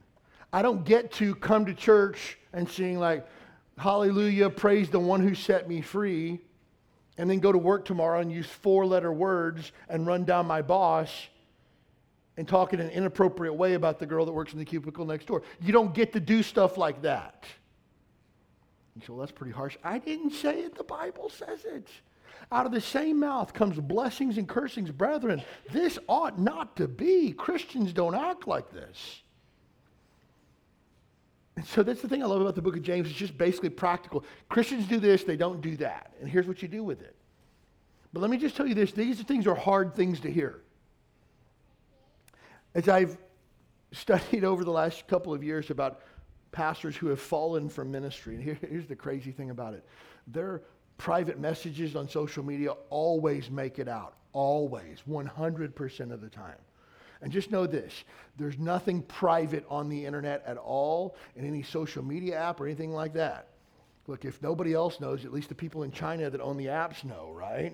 [0.53, 3.27] I don't get to come to church and sing like,
[3.79, 6.41] hallelujah, praise the one who set me free,
[7.19, 10.63] and then go to work tomorrow and use four letter words and run down my
[10.63, 11.11] boss
[12.37, 15.27] and talk in an inappropriate way about the girl that works in the cubicle next
[15.27, 15.43] door.
[15.61, 17.45] You don't get to do stuff like that.
[18.97, 19.77] You say, well, that's pretty harsh.
[19.85, 21.89] I didn't say it, the Bible says it.
[22.53, 24.91] Out of the same mouth comes blessings and cursings.
[24.91, 27.33] Brethren, this ought not to be.
[27.33, 29.23] Christians don't act like this.
[31.57, 33.09] And so that's the thing I love about the book of James.
[33.09, 34.25] It's just basically practical.
[34.49, 36.13] Christians do this, they don't do that.
[36.21, 37.15] And here's what you do with it.
[38.13, 40.61] But let me just tell you this these things are hard things to hear.
[42.75, 43.19] As I've
[43.93, 46.03] studied over the last couple of years about
[46.53, 49.85] pastors who have fallen from ministry, and here, here's the crazy thing about it
[50.27, 50.63] their
[50.97, 54.15] private messages on social media always make it out.
[54.33, 56.57] Always, 100% of the time.
[57.25, 58.05] And just know this
[58.37, 62.93] there's nothing private on the internet at all, in any social media app or anything
[62.93, 63.49] like that.
[64.07, 67.03] Look, if nobody else knows, at least the people in China that own the apps
[67.03, 67.73] know, right?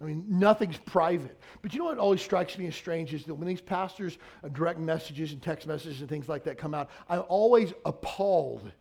[0.00, 1.38] I mean, nothing's private.
[1.62, 4.48] But you know what always strikes me as strange is that when these pastors' uh,
[4.48, 8.72] direct messages and text messages and things like that come out, I'm always appalled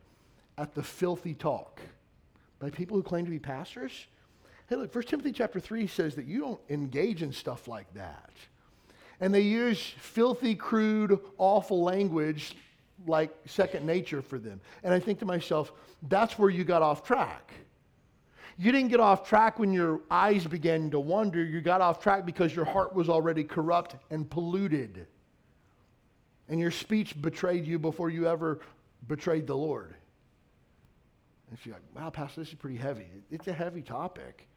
[0.57, 1.79] at the filthy talk
[2.57, 4.07] by people who claim to be pastors.
[4.67, 8.31] Hey, look, 1 Timothy chapter 3 says that you don't engage in stuff like that
[9.19, 12.55] and they use filthy, crude, awful language
[13.07, 14.59] like second nature for them.
[14.83, 15.71] And I think to myself,
[16.09, 17.51] that's where you got off track.
[18.57, 21.43] You didn't get off track when your eyes began to wander.
[21.43, 25.07] You got off track because your heart was already corrupt and polluted.
[26.47, 28.61] And your speech betrayed you before you ever
[29.07, 29.95] betrayed the Lord.
[31.49, 33.07] And she's like, wow, Pastor, this is pretty heavy.
[33.29, 34.47] It's a heavy topic.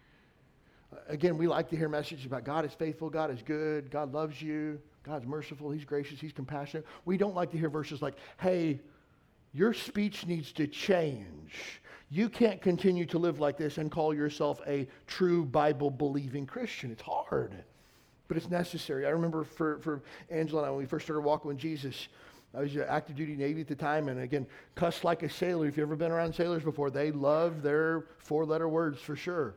[1.09, 4.41] Again, we like to hear messages about God is faithful, God is good, God loves
[4.41, 6.87] you, God's merciful, He's gracious, He's compassionate.
[7.05, 8.81] We don't like to hear verses like, hey,
[9.53, 11.83] your speech needs to change.
[12.11, 16.91] You can't continue to live like this and call yourself a true Bible believing Christian.
[16.91, 17.53] It's hard,
[18.29, 19.07] but it's necessary.
[19.07, 22.09] I remember for, for Angela and I, when we first started walking with Jesus,
[22.55, 25.67] I was uh, active duty Navy at the time, and again, cuss like a sailor.
[25.67, 29.55] If you've ever been around sailors before, they love their four letter words for sure.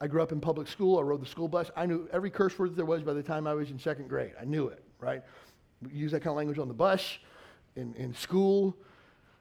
[0.00, 0.98] I grew up in public school.
[0.98, 1.70] I rode the school bus.
[1.76, 4.32] I knew every curse word there was by the time I was in second grade.
[4.40, 5.22] I knew it, right?
[5.82, 7.18] We use that kind of language on the bus,
[7.76, 8.76] in, in school.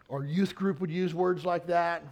[0.10, 2.04] Our youth group would use words like that.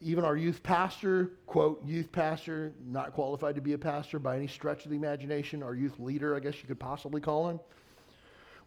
[0.00, 4.46] Even our youth pastor, quote, youth pastor, not qualified to be a pastor by any
[4.46, 7.58] stretch of the imagination, our youth leader, I guess you could possibly call him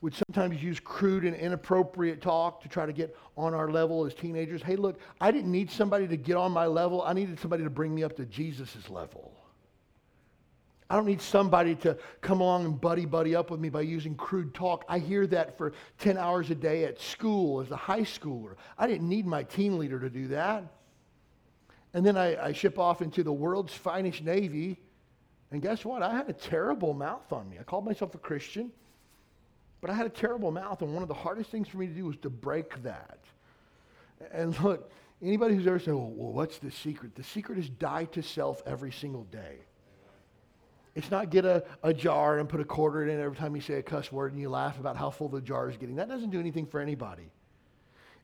[0.01, 4.13] would sometimes use crude and inappropriate talk to try to get on our level as
[4.13, 4.61] teenagers.
[4.61, 7.01] Hey, look, I didn't need somebody to get on my level.
[7.01, 9.33] I needed somebody to bring me up to Jesus' level.
[10.89, 14.15] I don't need somebody to come along and buddy buddy up with me by using
[14.15, 14.85] crude talk.
[14.89, 18.55] I hear that for 10 hours a day at school as a high schooler.
[18.77, 20.63] I didn't need my team leader to do that.
[21.93, 24.79] And then I, I ship off into the world's finest Navy.
[25.51, 26.01] And guess what?
[26.01, 27.57] I had a terrible mouth on me.
[27.59, 28.71] I called myself a Christian.
[29.81, 31.93] But I had a terrible mouth, and one of the hardest things for me to
[31.93, 33.19] do was to break that.
[34.31, 37.15] And look, anybody who's ever said, well, what's the secret?
[37.15, 39.59] The secret is die to self every single day.
[40.95, 43.75] It's not get a, a jar and put a quarter in every time you say
[43.75, 45.95] a cuss word and you laugh about how full the jar is getting.
[45.95, 47.31] That doesn't do anything for anybody.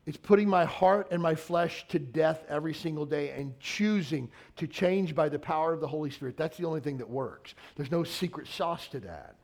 [0.06, 4.68] It's putting my heart and my flesh to death every single day and choosing to
[4.68, 6.38] change by the power of the Holy Spirit.
[6.38, 7.56] That's the only thing that works.
[7.76, 9.36] There's no secret sauce to that.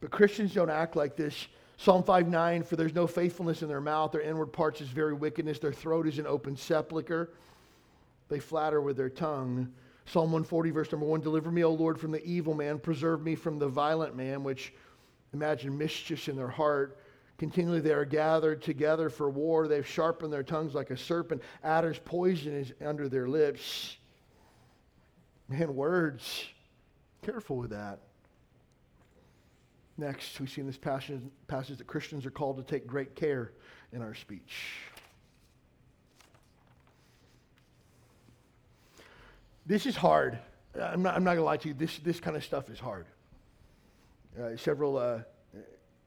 [0.00, 1.48] But Christians don't act like this.
[1.76, 5.14] Psalm 5 9, for there's no faithfulness in their mouth, their inward parts is very
[5.14, 7.30] wickedness, their throat is an open sepulchre.
[8.28, 9.72] They flatter with their tongue.
[10.06, 13.34] Psalm 140, verse number 1 Deliver me, O Lord, from the evil man, preserve me
[13.34, 14.72] from the violent man, which
[15.32, 16.98] imagine mischiefs in their heart.
[17.38, 19.66] Continually they are gathered together for war.
[19.66, 21.40] They've sharpened their tongues like a serpent.
[21.64, 23.96] Adder's poison is under their lips.
[25.48, 26.44] Man, words.
[27.22, 28.00] Careful with that.
[30.00, 33.52] Next, we see in this passage, passage that Christians are called to take great care
[33.92, 34.56] in our speech.
[39.66, 40.38] This is hard.
[40.74, 41.74] I'm not, I'm not going to lie to you.
[41.74, 43.08] This, this kind of stuff is hard.
[44.40, 45.18] Uh, several, uh,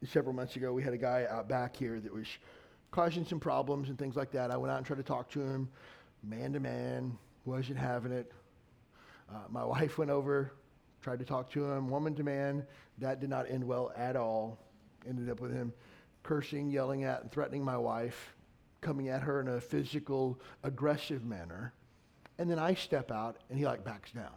[0.07, 2.27] several months ago, we had a guy out back here that was
[2.89, 4.49] causing some problems and things like that.
[4.49, 5.69] I went out and tried to talk to him,
[6.23, 8.31] man to man, wasn't having it.
[9.31, 10.51] Uh, my wife went over,
[11.03, 12.65] tried to talk to him, woman to man.
[12.99, 14.57] That did not end well at all.
[15.07, 15.73] Ended up with him
[16.23, 18.33] cursing, yelling at, and threatening my wife,
[18.81, 21.73] coming at her in a physical, aggressive manner.
[22.39, 24.31] And then I step out, and he like backs down.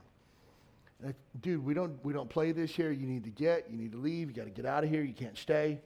[1.06, 2.90] I, Dude, we don't we don't play this here.
[2.90, 3.70] You need to get.
[3.70, 4.28] You need to leave.
[4.28, 5.02] You got to get out of here.
[5.02, 5.78] You can't stay.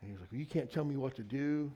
[0.00, 1.70] And he's like, well, you can't tell me what to do.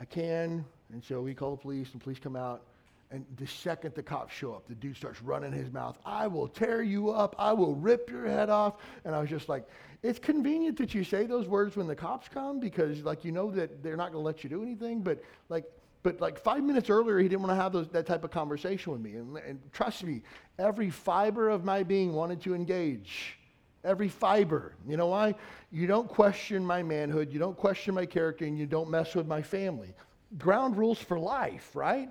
[0.00, 0.64] I can.
[0.92, 2.62] And so we call the police, and police come out.
[3.10, 5.96] And the second the cops show up, the dude starts running his mouth.
[6.04, 7.34] I will tear you up.
[7.38, 8.74] I will rip your head off.
[9.04, 9.66] And I was just like,
[10.02, 13.50] it's convenient that you say those words when the cops come because, like, you know
[13.52, 15.00] that they're not going to let you do anything.
[15.00, 15.64] But, like,
[16.02, 18.92] but like five minutes earlier, he didn't want to have those, that type of conversation
[18.92, 19.14] with me.
[19.14, 20.22] And, and trust me,
[20.58, 23.38] every fiber of my being wanted to engage.
[23.84, 24.74] Every fiber.
[24.86, 25.34] You know why?
[25.70, 29.26] You don't question my manhood, you don't question my character, and you don't mess with
[29.26, 29.94] my family.
[30.36, 32.10] Ground rules for life, right?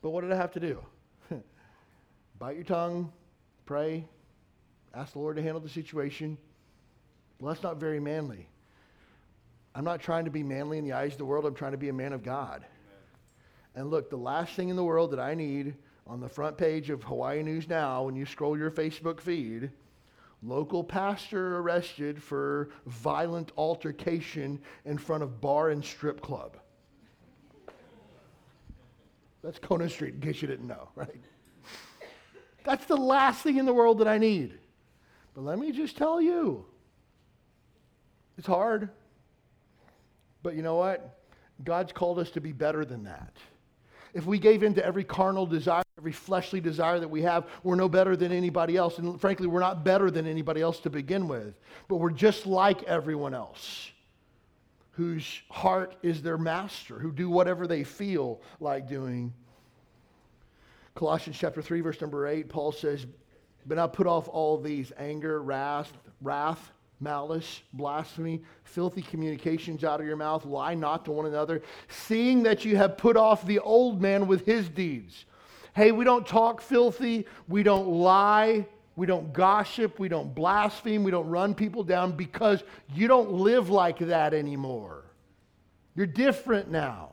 [0.00, 0.84] But what did I have to do?
[2.38, 3.12] Bite your tongue,
[3.66, 4.06] pray,
[4.94, 6.38] ask the Lord to handle the situation.
[7.40, 8.48] Well, that's not very manly.
[9.74, 11.46] I'm not trying to be manly in the eyes of the world.
[11.46, 12.64] I'm trying to be a man of God.
[12.64, 12.66] Amen.
[13.74, 15.74] And look, the last thing in the world that I need
[16.06, 19.70] on the front page of Hawaii News Now, when you scroll your Facebook feed,
[20.42, 26.56] local pastor arrested for violent altercation in front of bar and strip club.
[29.42, 31.20] That's Conan Street, in case you didn't know, right?
[32.64, 34.58] That's the last thing in the world that I need.
[35.34, 36.66] But let me just tell you
[38.36, 38.88] it's hard.
[40.42, 41.18] But you know what?
[41.64, 43.32] God's called us to be better than that.
[44.14, 47.74] If we gave in to every carnal desire, every fleshly desire that we have, we're
[47.74, 48.98] no better than anybody else.
[48.98, 51.54] And frankly, we're not better than anybody else to begin with.
[51.88, 53.90] But we're just like everyone else
[54.98, 59.32] whose heart is their master, who do whatever they feel like doing.
[60.96, 63.06] Colossians chapter 3, verse number 8, Paul says,
[63.64, 70.06] But now put off all these anger, wrath, wrath, malice, blasphemy, filthy communications out of
[70.06, 70.44] your mouth.
[70.44, 74.46] Lie not to one another, seeing that you have put off the old man with
[74.46, 75.26] his deeds.
[75.76, 78.66] Hey, we don't talk filthy, we don't lie,
[78.98, 80.00] we don't gossip.
[80.00, 81.04] We don't blaspheme.
[81.04, 85.04] We don't run people down because you don't live like that anymore.
[85.94, 87.12] You're different now.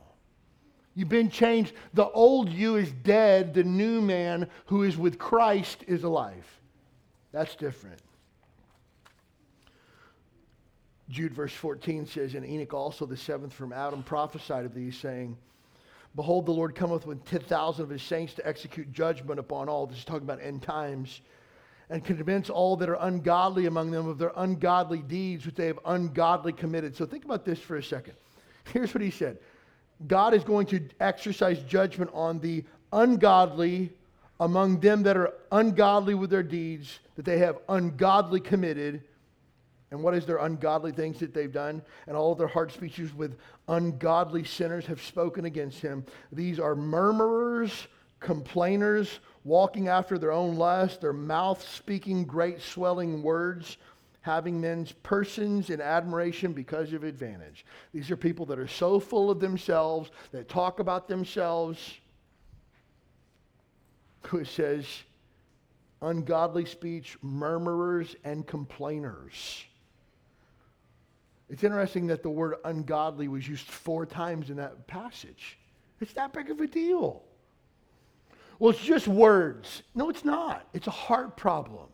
[0.96, 1.74] You've been changed.
[1.94, 3.54] The old you is dead.
[3.54, 6.44] The new man who is with Christ is alive.
[7.30, 8.00] That's different.
[11.08, 15.38] Jude verse 14 says, And Enoch also, the seventh from Adam, prophesied of these, saying,
[16.16, 19.86] Behold, the Lord cometh with 10,000 of his saints to execute judgment upon all.
[19.86, 21.20] This is talking about end times.
[21.88, 25.78] And convince all that are ungodly among them of their ungodly deeds which they have
[25.84, 26.96] ungodly committed.
[26.96, 28.14] So think about this for a second.
[28.72, 29.38] Here's what he said
[30.06, 33.92] God is going to exercise judgment on the ungodly
[34.40, 39.02] among them that are ungodly with their deeds, that they have ungodly committed.
[39.90, 41.80] And what is their ungodly things that they've done?
[42.06, 46.04] And all their hard speeches with ungodly sinners have spoken against him.
[46.32, 47.86] These are murmurers,
[48.20, 53.76] complainers, walking after their own lust, their mouth speaking great swelling words,
[54.20, 57.64] having men's persons in admiration because of advantage.
[57.94, 61.94] These are people that are so full of themselves, that talk about themselves
[64.26, 64.84] who says,
[66.02, 69.64] ungodly speech, murmurers, and complainers.
[71.48, 75.56] It's interesting that the word ungodly was used four times in that passage.
[76.00, 77.22] It's that big of a deal.
[78.58, 79.82] Well, it's just words.
[79.94, 80.66] No, it's not.
[80.72, 81.88] It's a heart problem.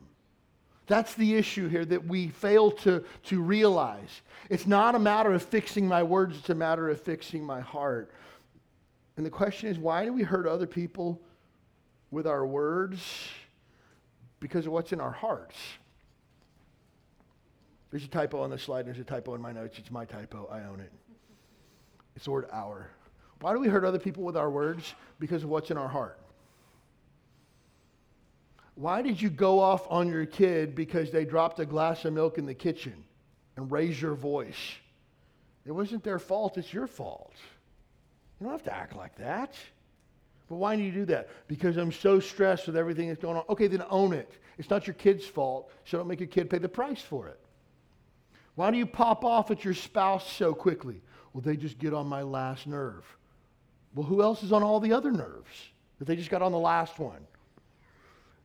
[0.86, 4.22] That's the issue here that we fail to, to realize.
[4.50, 8.12] It's not a matter of fixing my words, it's a matter of fixing my heart.
[9.16, 11.20] And the question is why do we hurt other people
[12.12, 13.00] with our words
[14.38, 15.56] because of what's in our hearts.
[17.90, 19.78] There's a typo on the slide, there's a typo in my notes.
[19.78, 20.48] It's my typo.
[20.50, 20.92] I own it.
[22.16, 22.90] It's the word our.
[23.40, 24.94] Why do we hurt other people with our words?
[25.18, 26.18] Because of what's in our heart.
[28.82, 32.36] Why did you go off on your kid because they dropped a glass of milk
[32.36, 33.04] in the kitchen
[33.56, 34.56] and raise your voice?
[35.64, 37.32] It wasn't their fault, it's your fault.
[38.40, 39.54] You don't have to act like that.
[40.48, 41.28] But why do you do that?
[41.46, 43.44] Because I'm so stressed with everything that's going on.
[43.50, 44.32] Okay, then own it.
[44.58, 47.38] It's not your kid's fault, so don't make your kid pay the price for it.
[48.56, 51.00] Why do you pop off at your spouse so quickly?
[51.32, 53.04] Well, they just get on my last nerve.
[53.94, 55.70] Well, who else is on all the other nerves
[56.00, 57.24] that they just got on the last one?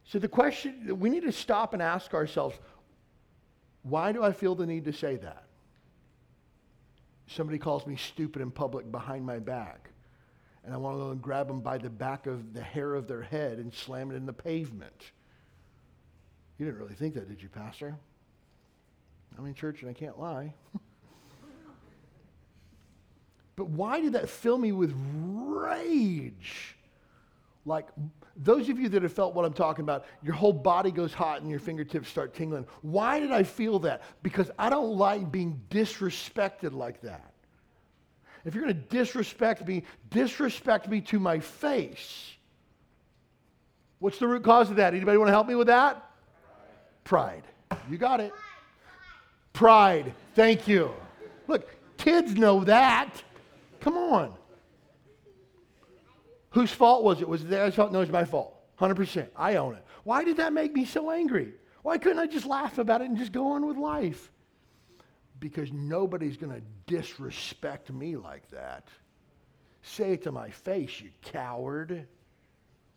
[0.08, 2.58] So the question we need to stop and ask ourselves
[3.84, 5.44] why do I feel the need to say that?
[7.28, 9.92] Somebody calls me stupid in public behind my back
[10.68, 13.08] and I want to go and grab them by the back of the hair of
[13.08, 15.12] their head and slam it in the pavement.
[16.58, 17.96] You didn't really think that, did you, Pastor?
[19.38, 20.54] I'm in church and I can't lie.
[23.56, 26.76] but why did that fill me with rage?
[27.66, 27.88] Like
[28.38, 31.42] those of you that have felt what I'm talking about, your whole body goes hot
[31.42, 32.68] and your fingertips start tingling.
[32.82, 34.04] Why did I feel that?
[34.22, 37.34] Because I don't like being disrespected like that.
[38.46, 42.32] If you're going to disrespect me, disrespect me to my face.
[44.00, 44.94] What's the root cause of that?
[44.94, 46.12] Anybody want to help me with that?
[47.04, 47.44] Pride.
[47.90, 48.32] You got it.
[49.52, 50.14] Pride.
[50.36, 50.94] Thank you.
[51.48, 53.10] Look, kids know that.
[53.80, 54.37] Come on.
[56.58, 57.28] Whose fault was it?
[57.30, 57.92] Was it theirs fault?
[57.92, 58.56] No, it's my fault.
[58.80, 59.28] 100%.
[59.36, 59.86] I own it.
[60.04, 61.54] Why did that make me so angry?
[61.84, 64.32] Why couldn't I just laugh about it and just go on with life?
[65.40, 68.88] because nobody's going to disrespect me like that.
[69.82, 72.08] Say it to my face, you coward.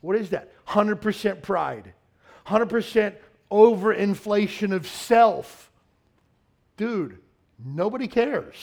[0.01, 0.53] What is that?
[0.67, 1.93] 100% pride,
[2.47, 3.15] 100%
[3.51, 5.71] overinflation of self.
[6.77, 7.19] Dude,
[7.63, 8.57] nobody cares.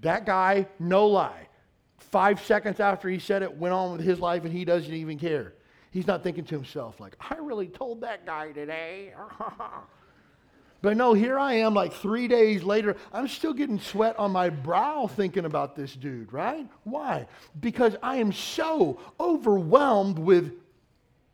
[0.00, 1.48] That guy, no lie.
[2.14, 5.18] Five seconds after he said it, went on with his life and he doesn't even
[5.18, 5.54] care.
[5.90, 9.12] He's not thinking to himself, like, I really told that guy today.
[10.80, 12.96] But no, here I am like three days later.
[13.10, 16.68] I'm still getting sweat on my brow thinking about this dude, right?
[16.82, 17.26] Why?
[17.58, 20.52] Because I am so overwhelmed with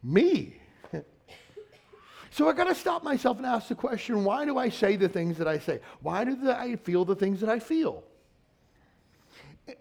[0.05, 0.61] me.
[2.31, 5.09] so I got to stop myself and ask the question why do I say the
[5.09, 5.81] things that I say?
[6.01, 8.05] Why do I feel the things that I feel?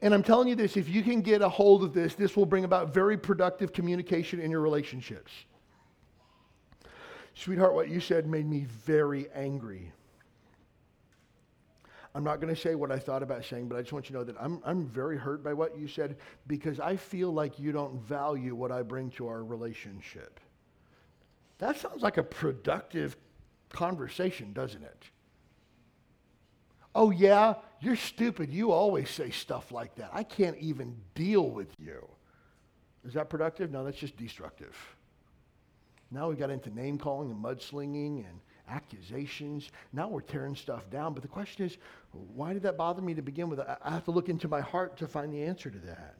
[0.02, 2.46] And I'm telling you this if you can get a hold of this, this will
[2.46, 5.32] bring about very productive communication in your relationships.
[7.34, 9.92] Sweetheart, what you said made me very angry.
[12.16, 14.14] I'm not going to say what I thought about saying, but I just want you
[14.14, 16.18] to know that I'm, I'm very hurt by what you said
[16.48, 20.40] because I feel like you don't value what I bring to our relationship.
[21.60, 23.16] That sounds like a productive
[23.70, 25.04] conversation, doesn't it?
[26.96, 28.52] Oh, yeah, you're stupid.
[28.52, 30.10] You always say stuff like that.
[30.14, 32.08] I can't even deal with you.
[33.06, 33.72] Is that productive?
[33.72, 34.76] No, that's just destructive.
[36.12, 39.72] Now we got into name calling and mudslinging and accusations.
[39.94, 41.14] Now we're tearing stuff down.
[41.14, 41.78] But the question is,
[42.12, 43.60] why did that bother me to begin with?
[43.60, 46.16] I have to look into my heart to find the answer to that.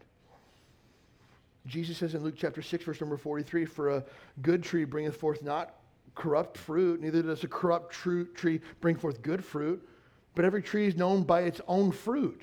[1.66, 4.04] Jesus says in Luke chapter 6, verse number 43 For a
[4.42, 5.76] good tree bringeth forth not
[6.16, 9.88] corrupt fruit, neither does a corrupt tree bring forth good fruit,
[10.36, 12.42] but every tree is known by its own fruit.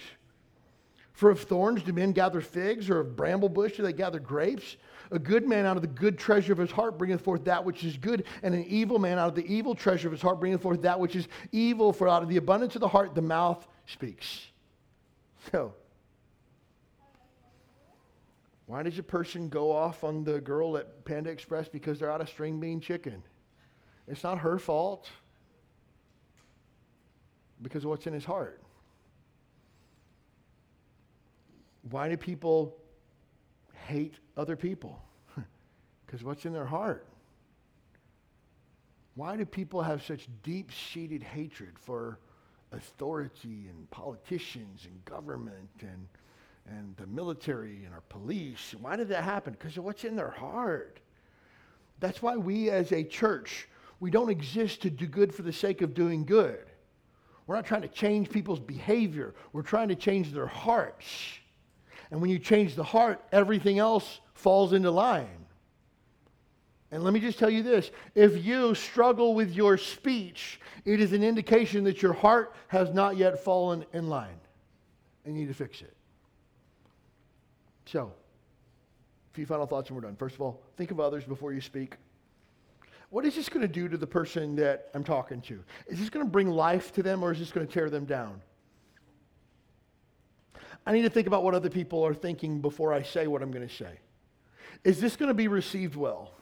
[1.12, 4.76] For of thorns do men gather figs, or of bramble bush do they gather grapes?
[5.10, 7.84] A good man out of the good treasure of his heart bringeth forth that which
[7.84, 10.60] is good, and an evil man out of the evil treasure of his heart bringeth
[10.60, 11.92] forth that which is evil.
[11.92, 14.48] For out of the abundance of the heart the mouth speaks.
[15.50, 15.72] So,
[18.66, 22.20] why does a person go off on the girl at Panda Express because they're out
[22.20, 23.22] of string bean chicken?
[24.08, 25.08] It's not her fault
[27.62, 28.60] because of what's in his heart.
[31.90, 32.76] Why do people
[33.86, 35.00] hate other people?
[36.06, 37.04] Because what's in their heart?
[39.16, 42.20] Why do people have such deep seated hatred for
[42.70, 46.06] authority and politicians and government and,
[46.68, 48.74] and the military and our police?
[48.80, 49.56] Why did that happen?
[49.58, 51.00] Because of what's in their heart.
[51.98, 53.68] That's why we as a church,
[54.00, 56.65] we don't exist to do good for the sake of doing good.
[57.46, 59.34] We're not trying to change people's behavior.
[59.52, 61.06] We're trying to change their hearts.
[62.10, 65.46] And when you change the heart, everything else falls into line.
[66.90, 71.12] And let me just tell you this if you struggle with your speech, it is
[71.12, 74.38] an indication that your heart has not yet fallen in line.
[75.24, 75.94] And you need to fix it.
[77.86, 78.12] So,
[79.32, 80.16] a few final thoughts and we're done.
[80.16, 81.96] First of all, think of others before you speak.
[83.10, 85.62] What is this going to do to the person that I'm talking to?
[85.86, 88.04] Is this going to bring life to them or is this going to tear them
[88.04, 88.42] down?
[90.84, 93.50] I need to think about what other people are thinking before I say what I'm
[93.50, 93.98] going to say.
[94.84, 96.32] Is this going to be received well?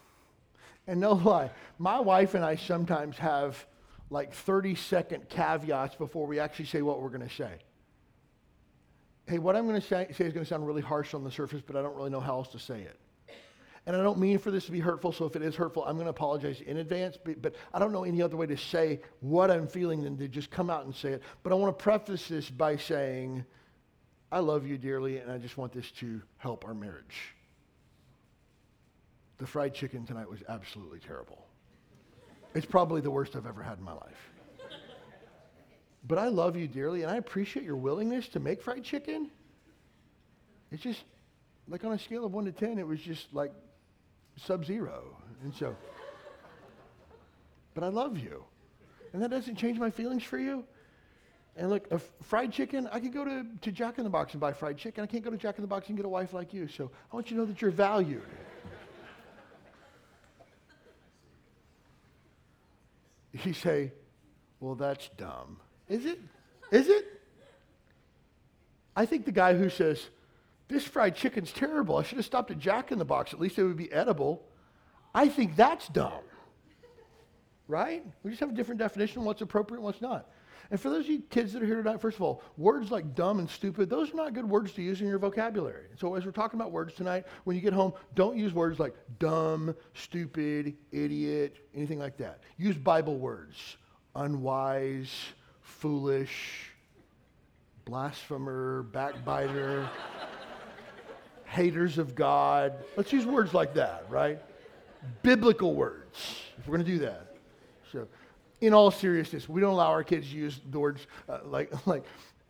[0.86, 3.66] And no lie, my wife and I sometimes have
[4.10, 7.52] like 30 second caveats before we actually say what we're going to say.
[9.26, 11.30] Hey, what I'm going to say, say is going to sound really harsh on the
[11.30, 12.98] surface, but I don't really know how else to say it.
[13.86, 15.96] And I don't mean for this to be hurtful, so if it is hurtful, I'm
[15.96, 17.18] going to apologize in advance.
[17.22, 20.26] But, but, I don't know any other way to say what I'm feeling than to
[20.26, 21.22] just come out and say it.
[21.42, 23.44] But I want to preface this by saying,
[24.32, 27.34] I love you dearly, and I just want this to help our marriage.
[29.36, 31.44] The fried chicken tonight was absolutely terrible.
[32.54, 34.30] It's probably the worst I've ever had in my life.
[36.06, 39.30] But I love you dearly, and I appreciate your willingness to make fried chicken.
[40.70, 41.02] It's just
[41.68, 43.52] like on a scale of one to 10, it was just like
[44.36, 45.16] sub zero.
[45.42, 45.76] And so,
[47.74, 48.44] but I love you.
[49.12, 50.64] And that doesn't change my feelings for you.
[51.56, 54.32] And look, a f- fried chicken, I could go to, to Jack in the Box
[54.32, 55.04] and buy fried chicken.
[55.04, 56.66] I can't go to Jack in the Box and get a wife like you.
[56.66, 58.22] So I want you to know that you're valued.
[63.44, 63.92] you say,
[64.58, 65.60] well, that's dumb.
[65.88, 66.18] Is it?
[66.72, 67.20] Is it?
[68.96, 70.08] I think the guy who says,
[70.68, 71.96] this fried chicken's terrible.
[71.96, 73.32] I should have stopped at Jack in the Box.
[73.32, 74.46] At least it would be edible.
[75.14, 76.22] I think that's dumb.
[77.68, 78.04] Right?
[78.22, 80.30] We just have a different definition of what's appropriate and what's not.
[80.70, 83.14] And for those of you kids that are here tonight, first of all, words like
[83.14, 85.86] dumb and stupid, those are not good words to use in your vocabulary.
[85.98, 88.94] So as we're talking about words tonight, when you get home, don't use words like
[89.18, 92.40] dumb, stupid, idiot, anything like that.
[92.56, 93.76] Use Bible words.
[94.16, 95.12] Unwise,
[95.60, 96.70] foolish,
[97.84, 99.88] blasphemer, backbiter,
[101.54, 102.74] haters of God.
[102.96, 104.38] Let's use words like that, right?
[105.22, 107.36] Biblical words, if we're going to do that.
[107.92, 108.08] So
[108.60, 112.04] in all seriousness, we don't allow our kids to use the words uh, like, like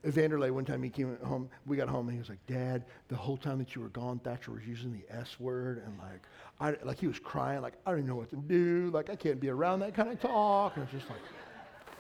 [0.07, 3.17] Vanderlei, one time he came home, we got home and he was like, Dad, the
[3.17, 5.83] whole time that you were gone, Thatcher was using the S word.
[5.85, 6.23] And like,
[6.61, 8.91] I, like he was crying, like, I don't know what to do.
[8.93, 10.77] Like, I can't be around that kind of talk.
[10.77, 11.21] And I was just like,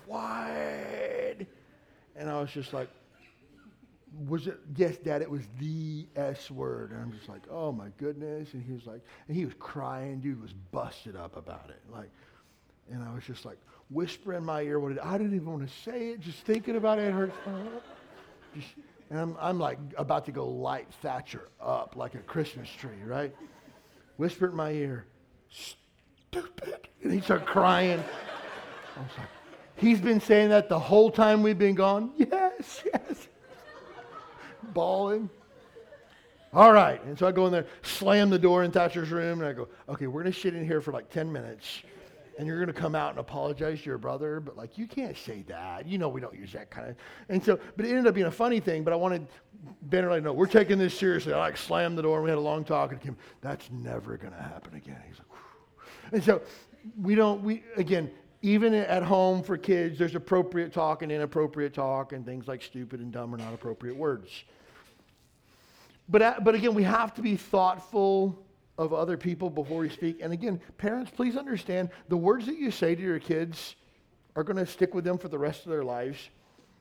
[0.06, 1.46] what?
[2.16, 2.88] And I was just like,
[4.28, 6.90] was it, yes, Dad, it was the S word.
[6.92, 8.52] And I'm just like, oh my goodness.
[8.54, 10.20] And he was like, and he was crying.
[10.20, 11.80] Dude was busted up about it.
[11.92, 12.10] Like,
[12.90, 13.58] and I was just like,
[13.90, 16.20] whisper in my ear what it, I didn't even want to say it.
[16.20, 17.36] Just thinking about it, it hurts.
[18.54, 18.68] Just,
[19.10, 23.34] and I'm, I'm like about to go light Thatcher up like a Christmas tree, right?
[24.16, 25.06] Whisper in my ear,
[25.50, 26.88] stupid.
[27.02, 28.02] And he started crying.
[28.96, 29.28] I was like,
[29.76, 32.12] he's been saying that the whole time we've been gone?
[32.16, 33.28] Yes, yes.
[34.74, 35.30] Bawling.
[36.52, 37.02] All right.
[37.04, 39.68] And so I go in there, slam the door in Thatcher's room, and I go,
[39.88, 41.82] okay, we're going to sit in here for like 10 minutes
[42.38, 45.16] and you're going to come out and apologize to your brother, but like you can't
[45.16, 45.86] say that.
[45.86, 46.96] You know we don't use that kind of.
[47.28, 48.84] And so, but it ended up being a funny thing.
[48.84, 49.26] But I wanted
[49.82, 51.32] Ben and to know we're taking this seriously.
[51.32, 53.16] I like slammed the door and we had a long talk and came.
[53.40, 55.00] That's never going to happen again.
[55.08, 56.08] He's like, Whew.
[56.12, 56.42] and so
[57.00, 57.42] we don't.
[57.42, 58.10] We again.
[58.42, 63.00] Even at home for kids, there's appropriate talk and inappropriate talk, and things like stupid
[63.00, 64.44] and dumb are not appropriate words.
[66.08, 68.38] But, uh, but again, we have to be thoughtful
[68.76, 70.20] of other people before we speak.
[70.20, 73.76] And again, parents, please understand the words that you say to your kids
[74.36, 76.18] are going to stick with them for the rest of their lives.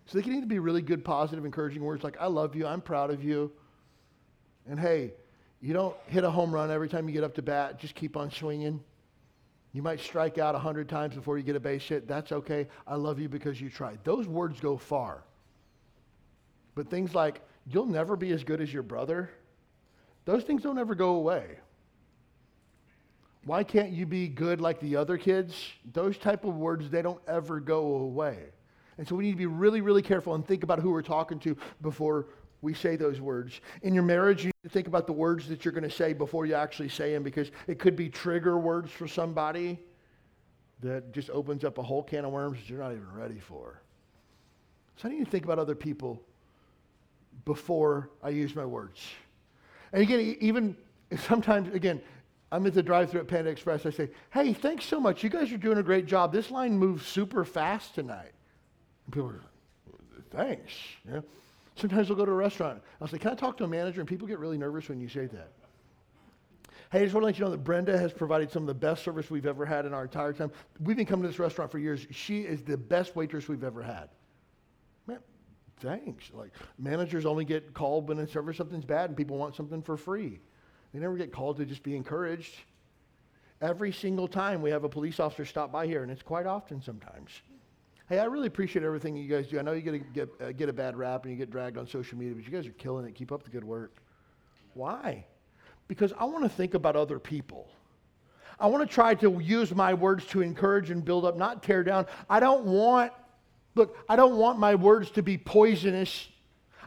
[0.05, 2.81] So they can either be really good, positive, encouraging words like, I love you, I'm
[2.81, 3.51] proud of you.
[4.67, 5.13] And hey,
[5.61, 8.17] you don't hit a home run every time you get up to bat, just keep
[8.17, 8.83] on swinging.
[9.71, 12.07] You might strike out a hundred times before you get a base hit.
[12.07, 12.67] That's okay.
[12.85, 13.99] I love you because you tried.
[14.03, 15.23] Those words go far.
[16.75, 19.29] But things like, you'll never be as good as your brother,
[20.25, 21.57] those things don't ever go away.
[23.45, 25.55] Why can't you be good like the other kids?
[25.91, 28.37] Those type of words, they don't ever go away.
[28.97, 31.39] And so we need to be really, really careful and think about who we're talking
[31.39, 32.27] to before
[32.61, 33.59] we say those words.
[33.81, 36.13] In your marriage, you need to think about the words that you're going to say
[36.13, 39.79] before you actually say them because it could be trigger words for somebody
[40.79, 43.81] that just opens up a whole can of worms that you're not even ready for.
[44.95, 46.21] So I need to think about other people
[47.45, 49.01] before I use my words.
[49.91, 50.75] And again, even
[51.17, 52.01] sometimes, again,
[52.51, 53.85] I'm at the drive through at Panda Express.
[53.85, 55.23] I say, hey, thanks so much.
[55.23, 56.31] You guys are doing a great job.
[56.31, 58.31] This line moves super fast tonight.
[59.05, 59.41] And people are,
[60.31, 60.71] thanks.
[61.09, 61.21] Yeah.
[61.75, 62.81] Sometimes we'll go to a restaurant.
[63.01, 64.01] I'll say, can I talk to a manager?
[64.01, 65.51] And people get really nervous when you say that.
[66.91, 68.75] Hey, I just want to let you know that Brenda has provided some of the
[68.75, 70.51] best service we've ever had in our entire time.
[70.79, 72.05] We've been coming to this restaurant for years.
[72.11, 74.09] She is the best waitress we've ever had.
[75.79, 76.31] Thanks.
[76.33, 79.97] Like managers only get called when it's ever something's bad and people want something for
[79.97, 80.39] free.
[80.93, 82.55] They never get called to just be encouraged.
[83.61, 86.81] Every single time we have a police officer stop by here, and it's quite often
[86.81, 87.31] sometimes.
[88.09, 89.57] Hey, I really appreciate everything you guys do.
[89.57, 91.77] I know you get a, get, uh, get a bad rap and you get dragged
[91.77, 93.15] on social media, but you guys are killing it.
[93.15, 94.01] Keep up the good work.
[94.73, 95.25] Why?
[95.87, 97.69] Because I want to think about other people.
[98.59, 101.83] I want to try to use my words to encourage and build up, not tear
[101.83, 102.05] down.
[102.29, 103.13] I don't want,
[103.75, 106.27] look, I don't want my words to be poisonous.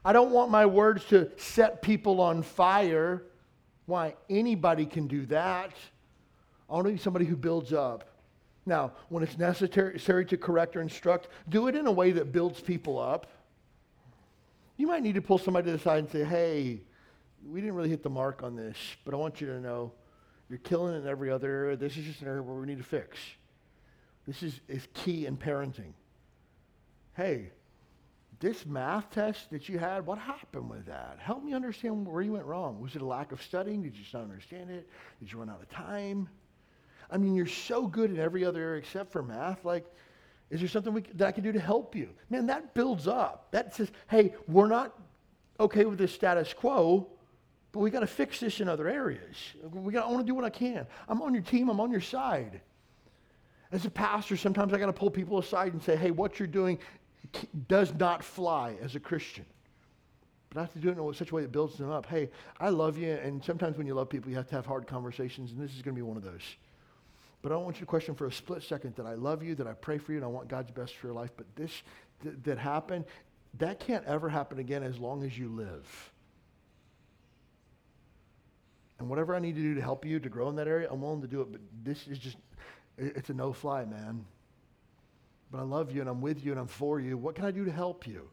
[0.05, 3.23] I don't want my words to set people on fire.
[3.87, 4.15] Why?
[4.31, 5.73] Anybody can do that.
[6.69, 8.09] I want to be somebody who builds up.
[8.67, 12.61] Now, when it's necessary to correct or instruct, do it in a way that builds
[12.61, 13.29] people up.
[14.77, 16.81] You might need to pull somebody to the side and say, hey,
[17.49, 19.93] we didn't really hit the mark on this, but I want you to know
[20.51, 21.77] you're killing it in every other area.
[21.77, 23.19] This is just an area where we need to fix.
[24.27, 25.93] This is, is key in parenting.
[27.17, 27.51] Hey,
[28.41, 31.17] this math test that you had, what happened with that?
[31.19, 32.79] Help me understand where you went wrong.
[32.81, 33.83] Was it a lack of studying?
[33.83, 34.87] Did you just not understand it?
[35.21, 36.29] Did you run out of time?
[37.11, 39.65] I mean, you're so good in every other area except for math.
[39.65, 39.87] Like,
[40.51, 42.11] is there something we, that I can do to help you?
[42.29, 43.51] Man, that builds up.
[43.51, 44.99] That says, hey, we're not
[45.59, 47.09] okay with the status quo,
[47.73, 49.37] but we got to fix this in other areas.
[49.73, 50.87] We got, I want to do what I can.
[51.09, 51.71] I'm on your team.
[51.71, 52.61] I'm on your side.
[53.73, 56.47] As a pastor, sometimes I got to pull people aside and say, hey, what you're
[56.47, 56.79] doing
[57.69, 59.45] does not fly as a Christian.
[60.51, 62.07] But I have to do it in such a way that builds them up.
[62.07, 64.87] Hey, I love you, and sometimes when you love people, you have to have hard
[64.87, 66.57] conversations, and this is going to be one of those.
[67.43, 69.55] But I don't want you to question for a split second that I love you,
[69.57, 71.31] that I pray for you, and I want God's best for your life.
[71.37, 71.83] But this
[72.23, 73.05] th- that happened,
[73.59, 76.13] that can't ever happen again as long as you live.
[78.99, 81.03] And whatever I need to do to help you to grow in that area, I'm
[81.03, 81.53] willing to do it.
[81.53, 82.39] But this is just,
[82.97, 84.25] it's a no fly, man.
[85.51, 87.17] But I love you and I'm with you and I'm for you.
[87.17, 88.29] What can I do to help you?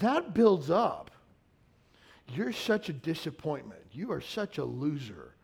[0.00, 1.10] That builds up.
[2.34, 3.82] You're such a disappointment.
[3.92, 5.34] You are such a loser.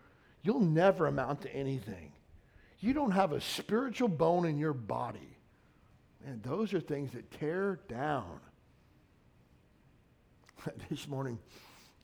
[0.42, 2.12] You'll never amount to anything
[2.82, 5.38] you don't have a spiritual bone in your body.
[6.26, 8.40] And those are things that tear down.
[10.90, 11.38] this morning,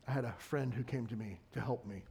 [0.06, 2.04] I had a friend who came to me to help me.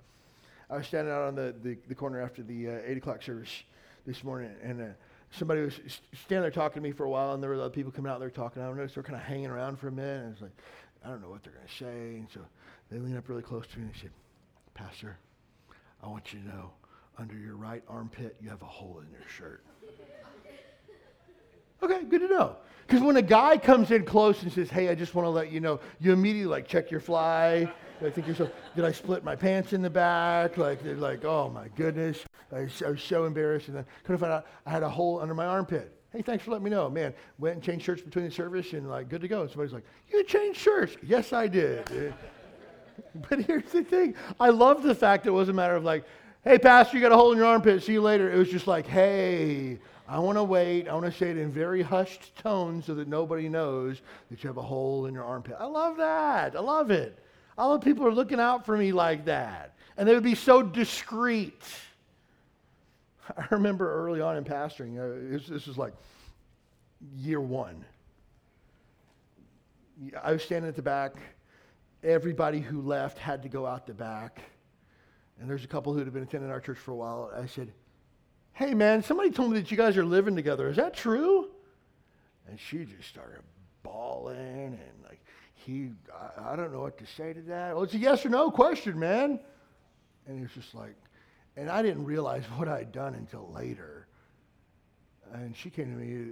[0.70, 3.64] I was standing out on the, the, the corner after the uh, 8 o'clock service
[4.06, 4.86] this morning, and uh,
[5.38, 5.80] somebody was
[6.26, 8.20] standing there talking to me for a while, and there were other people coming out
[8.20, 8.62] there talking.
[8.62, 10.52] I don't noticed they're kind of hanging around for a minute, and it's like,
[11.06, 12.18] I don't know what they're going to say.
[12.20, 12.42] And so
[12.92, 14.12] they lean up really close to me and they said,
[14.74, 15.18] Pastor,
[16.04, 16.72] I want you to know
[17.18, 19.64] under your right armpit, you have a hole in your shirt.
[21.84, 22.56] Okay, good to know.
[22.88, 25.52] Because when a guy comes in close and says, "Hey, I just want to let
[25.52, 27.72] you know," you immediately like check your fly.
[28.06, 30.58] I think yourself, did I split my pants in the back?
[30.58, 32.20] Like, they're like, oh my goodness,
[32.52, 33.68] I was, I was so embarrassed.
[33.70, 35.94] And then couldn't find out I had a hole under my armpit.
[36.12, 36.90] Hey, thanks for letting me know.
[36.90, 39.42] Man, went and changed shirts between the service and like good to go.
[39.42, 40.96] And somebody's like, you changed shirts?
[41.04, 42.14] Yes, I did.
[43.30, 44.16] but here's the thing.
[44.40, 46.06] I love the fact that it was a matter of like,
[46.44, 47.84] hey, Pastor, you got a hole in your armpit.
[47.84, 48.32] See you later.
[48.32, 50.88] It was just like, hey, I want to wait.
[50.88, 54.48] I want to say it in very hushed tones so that nobody knows that you
[54.48, 55.58] have a hole in your armpit.
[55.60, 56.56] I love that.
[56.56, 57.20] I love it.
[57.58, 59.76] I love people are looking out for me like that.
[59.98, 61.62] And they would be so discreet.
[63.38, 65.94] I remember early on in pastoring, uh, this, this was like
[67.16, 67.84] year one.
[70.22, 71.14] I was standing at the back.
[72.04, 74.42] Everybody who left had to go out the back
[75.40, 77.32] and there's a couple who had been attending our church for a while.
[77.36, 77.72] I said,
[78.54, 80.68] Hey, man, somebody told me that you guys are living together.
[80.68, 81.50] Is that true?
[82.48, 83.42] And she just started
[83.84, 85.20] bawling and like
[85.68, 87.76] he, I, I don't know what to say to that.
[87.76, 89.40] Well, it's a yes or no question, man.
[90.26, 90.96] And it's just like,
[91.58, 94.08] and I didn't realize what I'd done until later.
[95.34, 96.32] And she came to me,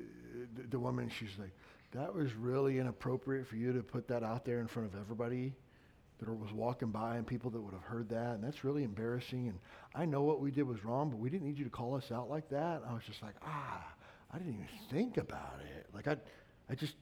[0.56, 1.52] the, the woman, she's like,
[1.92, 5.54] that was really inappropriate for you to put that out there in front of everybody
[6.20, 8.36] that was walking by and people that would have heard that.
[8.36, 9.50] And that's really embarrassing.
[9.50, 9.60] And
[9.94, 12.10] I know what we did was wrong, but we didn't need you to call us
[12.10, 12.84] out like that.
[12.90, 13.84] I was just like, ah,
[14.34, 15.88] I didn't even think about it.
[15.94, 16.16] Like I,
[16.70, 16.94] I just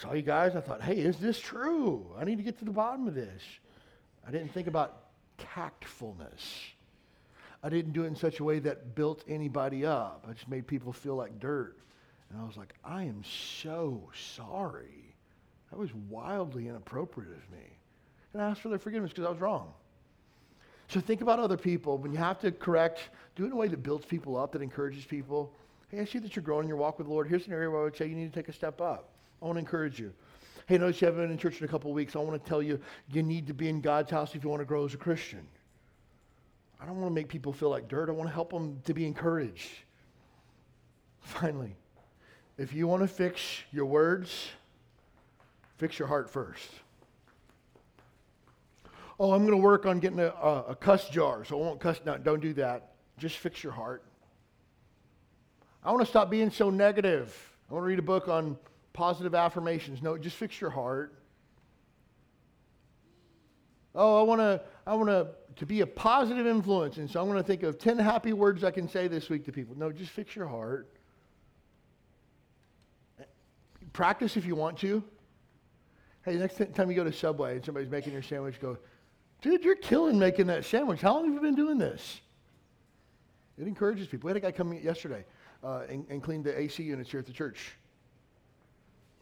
[0.00, 0.56] saw you guys.
[0.56, 2.06] I thought, hey, is this true?
[2.18, 3.42] I need to get to the bottom of this.
[4.26, 5.04] I didn't think about
[5.38, 6.42] tactfulness.
[7.62, 10.26] I didn't do it in such a way that built anybody up.
[10.28, 11.78] I just made people feel like dirt.
[12.30, 14.02] And I was like, I am so
[14.36, 15.14] sorry.
[15.70, 17.66] That was wildly inappropriate of me.
[18.32, 19.72] And I asked for their forgiveness because I was wrong.
[20.88, 21.96] So think about other people.
[21.96, 23.00] When you have to correct,
[23.36, 25.52] do it in a way that builds people up, that encourages people.
[25.88, 27.28] Hey, I see that you're growing in your walk with the Lord.
[27.28, 29.13] Here's an area where I would say you need to take a step up.
[29.44, 30.14] I want to encourage you.
[30.66, 32.16] Hey, notice you haven't been in church in a couple weeks.
[32.16, 32.80] I want to tell you,
[33.12, 35.46] you need to be in God's house if you want to grow as a Christian.
[36.80, 38.08] I don't want to make people feel like dirt.
[38.08, 39.68] I want to help them to be encouraged.
[41.20, 41.76] Finally,
[42.56, 44.48] if you want to fix your words,
[45.76, 46.70] fix your heart first.
[49.20, 51.80] Oh, I'm going to work on getting a, a, a cuss jar, so I won't
[51.80, 52.00] cuss.
[52.06, 52.94] No, don't do that.
[53.18, 54.02] Just fix your heart.
[55.84, 57.52] I want to stop being so negative.
[57.68, 58.56] I want to read a book on
[58.94, 60.00] positive affirmations.
[60.00, 61.12] No, just fix your heart.
[63.94, 67.28] Oh, I want to I want to to be a positive influence, and so I'm
[67.28, 69.76] going to think of 10 happy words I can say this week to people.
[69.76, 70.88] No, just fix your heart.
[73.92, 75.04] Practice if you want to.
[76.24, 78.78] Hey, next time you go to Subway and somebody's making your sandwich, go,
[79.42, 81.00] dude, you're killing making that sandwich.
[81.00, 82.20] How long have you been doing this?
[83.56, 84.26] It encourages people.
[84.26, 85.24] We had a guy come yesterday
[85.62, 87.76] uh, and, and clean the AC units here at the church.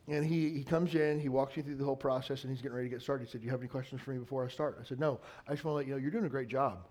[0.09, 2.76] And he, he comes in, he walks you through the whole process, and he's getting
[2.76, 3.26] ready to get started.
[3.26, 4.78] He said, Do you have any questions for me before I start?
[4.80, 5.20] I said, No.
[5.46, 6.86] I just want to let you know you're doing a great job.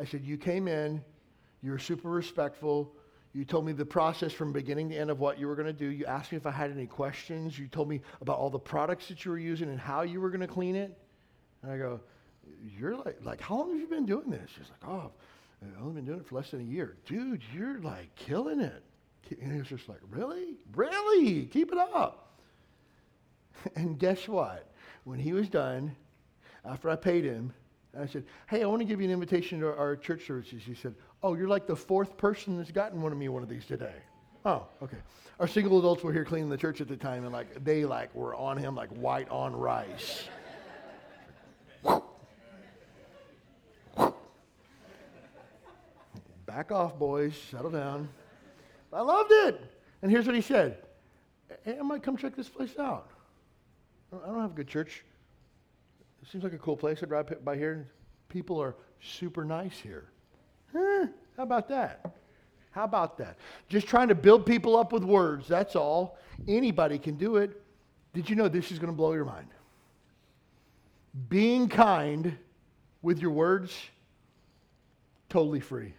[0.00, 1.02] I said, You came in,
[1.62, 2.92] you were super respectful.
[3.32, 5.72] You told me the process from beginning to end of what you were going to
[5.72, 5.86] do.
[5.86, 7.58] You asked me if I had any questions.
[7.58, 10.30] You told me about all the products that you were using and how you were
[10.30, 10.96] going to clean it.
[11.62, 12.00] And I go,
[12.76, 14.50] You're like, like, how long have you been doing this?
[14.50, 15.12] She's like, Oh,
[15.62, 16.96] I've only been doing it for less than a year.
[17.06, 18.82] Dude, you're like killing it.
[19.40, 20.56] And was just like, Really?
[20.74, 21.44] Really?
[21.46, 22.27] Keep it up.
[23.76, 24.70] And guess what?
[25.04, 25.94] When he was done,
[26.64, 27.52] after I paid him,
[27.98, 30.62] I said, Hey, I want to give you an invitation to our church services.
[30.64, 33.48] He said, Oh, you're like the fourth person that's gotten one of me one of
[33.48, 33.94] these today.
[34.44, 34.98] Oh, okay.
[35.40, 38.14] Our single adults were here cleaning the church at the time, and like they like
[38.14, 40.24] were on him like white on rice.
[46.46, 47.34] Back off, boys.
[47.50, 48.08] Settle down.
[48.92, 49.60] I loved it.
[50.02, 50.78] And here's what he said
[51.64, 53.10] Hey, I might come check this place out.
[54.12, 55.04] I don't have a good church.
[56.22, 57.02] It seems like a cool place.
[57.02, 57.88] I'd ride by here.
[58.28, 60.10] People are super nice here.
[60.74, 61.06] Eh,
[61.36, 62.14] how about that?
[62.70, 63.36] How about that?
[63.68, 65.48] Just trying to build people up with words.
[65.48, 66.18] That's all.
[66.46, 67.60] Anybody can do it.
[68.12, 69.48] Did you know this is going to blow your mind?
[71.28, 72.36] Being kind
[73.02, 73.76] with your words,
[75.28, 75.94] totally free.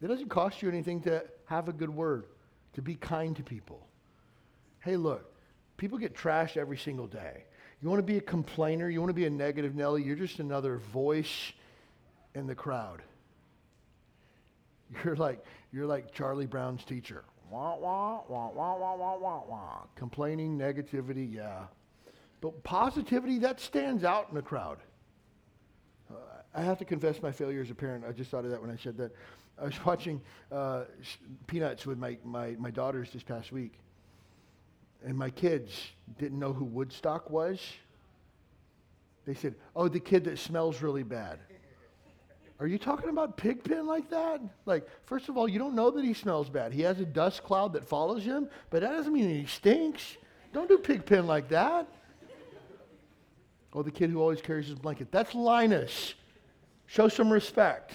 [0.00, 2.26] It doesn't cost you anything to have a good word,
[2.74, 3.86] to be kind to people.
[4.80, 5.29] Hey, look,
[5.80, 7.42] People get trashed every single day.
[7.80, 10.38] You want to be a complainer, you want to be a negative Nelly, you're just
[10.38, 11.54] another voice
[12.34, 13.00] in the crowd.
[15.04, 17.24] You're like, you're like Charlie Brown's teacher.
[17.48, 19.78] Wah, wah, wah, wah, wah, wah, wah, wah.
[19.94, 21.60] Complaining, negativity, yeah.
[22.42, 24.78] But positivity, that stands out in the crowd.
[26.10, 26.16] Uh,
[26.54, 28.04] I have to confess my failure as a parent.
[28.06, 29.12] I just thought of that when I said that.
[29.58, 30.20] I was watching
[30.52, 30.84] uh,
[31.46, 33.78] Peanuts with my, my, my daughters this past week
[35.04, 35.72] and my kids
[36.18, 37.60] didn't know who Woodstock was.
[39.26, 41.38] They said, Oh, the kid that smells really bad.
[42.58, 44.40] Are you talking about Pigpen like that?
[44.66, 46.74] Like, first of all, you don't know that he smells bad.
[46.74, 50.18] He has a dust cloud that follows him, but that doesn't mean he stinks.
[50.52, 51.88] Don't do Pigpen like that.
[53.72, 55.10] Oh, the kid who always carries his blanket.
[55.10, 56.14] That's Linus.
[56.86, 57.92] Show some respect.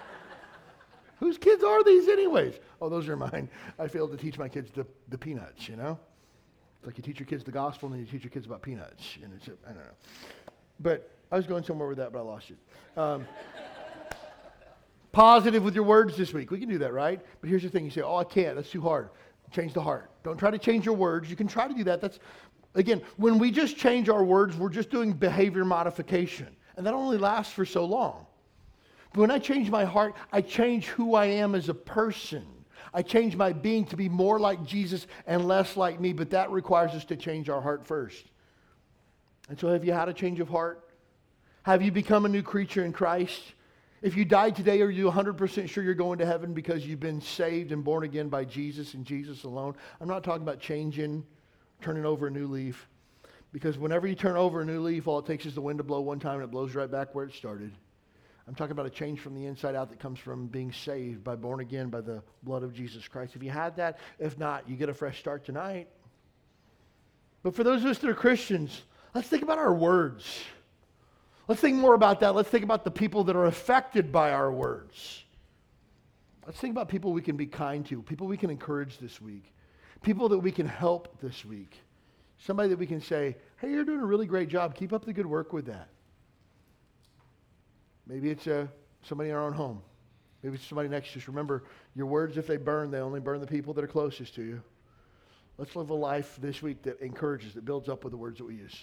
[1.18, 2.54] Whose kids are these, anyways?
[2.82, 3.48] Oh, those are mine.
[3.78, 5.98] I failed to teach my kids the, the peanuts, you know?
[6.78, 8.62] It's like you teach your kids the gospel and then you teach your kids about
[8.62, 9.18] peanuts.
[9.22, 10.52] And it's, I don't know.
[10.78, 12.56] But I was going somewhere with that, but I lost it.
[12.96, 13.26] Um,
[15.12, 16.52] positive with your words this week.
[16.52, 17.20] We can do that, right?
[17.40, 18.54] But here's the thing you say, oh, I can't.
[18.54, 19.10] That's too hard.
[19.50, 20.10] Change the heart.
[20.22, 21.28] Don't try to change your words.
[21.28, 22.00] You can try to do that.
[22.00, 22.20] That's,
[22.74, 26.54] again, when we just change our words, we're just doing behavior modification.
[26.76, 28.26] And that only lasts for so long.
[29.12, 32.46] But when I change my heart, I change who I am as a person.
[32.92, 36.50] I change my being to be more like Jesus and less like me, but that
[36.50, 38.24] requires us to change our heart first.
[39.48, 40.88] And so, have you had a change of heart?
[41.62, 43.42] Have you become a new creature in Christ?
[44.00, 47.20] If you died today, are you 100% sure you're going to heaven because you've been
[47.20, 49.74] saved and born again by Jesus and Jesus alone?
[50.00, 51.26] I'm not talking about changing,
[51.82, 52.88] turning over a new leaf.
[53.52, 55.84] Because whenever you turn over a new leaf, all it takes is the wind to
[55.84, 57.72] blow one time and it blows right back where it started.
[58.48, 61.36] I'm talking about a change from the inside out that comes from being saved by
[61.36, 63.36] born again by the blood of Jesus Christ.
[63.36, 65.88] If you had that, if not, you get a fresh start tonight.
[67.42, 68.82] But for those of us that are Christians,
[69.14, 70.24] let's think about our words.
[71.46, 72.34] Let's think more about that.
[72.34, 75.24] Let's think about the people that are affected by our words.
[76.46, 79.52] Let's think about people we can be kind to, people we can encourage this week,
[80.00, 81.76] people that we can help this week.
[82.38, 84.74] Somebody that we can say, hey, you're doing a really great job.
[84.74, 85.88] Keep up the good work with that.
[88.08, 88.66] Maybe it's uh,
[89.02, 89.82] somebody in our own home.
[90.42, 91.28] Maybe it's somebody next to us.
[91.28, 94.42] Remember, your words, if they burn, they only burn the people that are closest to
[94.42, 94.62] you.
[95.58, 98.44] Let's live a life this week that encourages, that builds up with the words that
[98.44, 98.76] we use.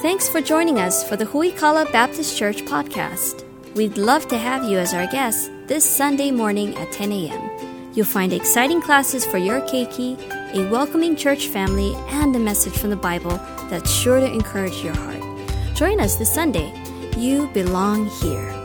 [0.00, 3.44] Thanks for joining us for the Huikala Baptist Church podcast.
[3.76, 7.92] We'd love to have you as our guest this Sunday morning at 10 a.m.
[7.94, 10.18] You'll find exciting classes for your keiki,
[10.54, 13.38] a welcoming church family, and a message from the Bible
[13.70, 15.22] that's sure to encourage your heart.
[15.74, 16.72] Join us this Sunday.
[17.16, 18.61] You belong here.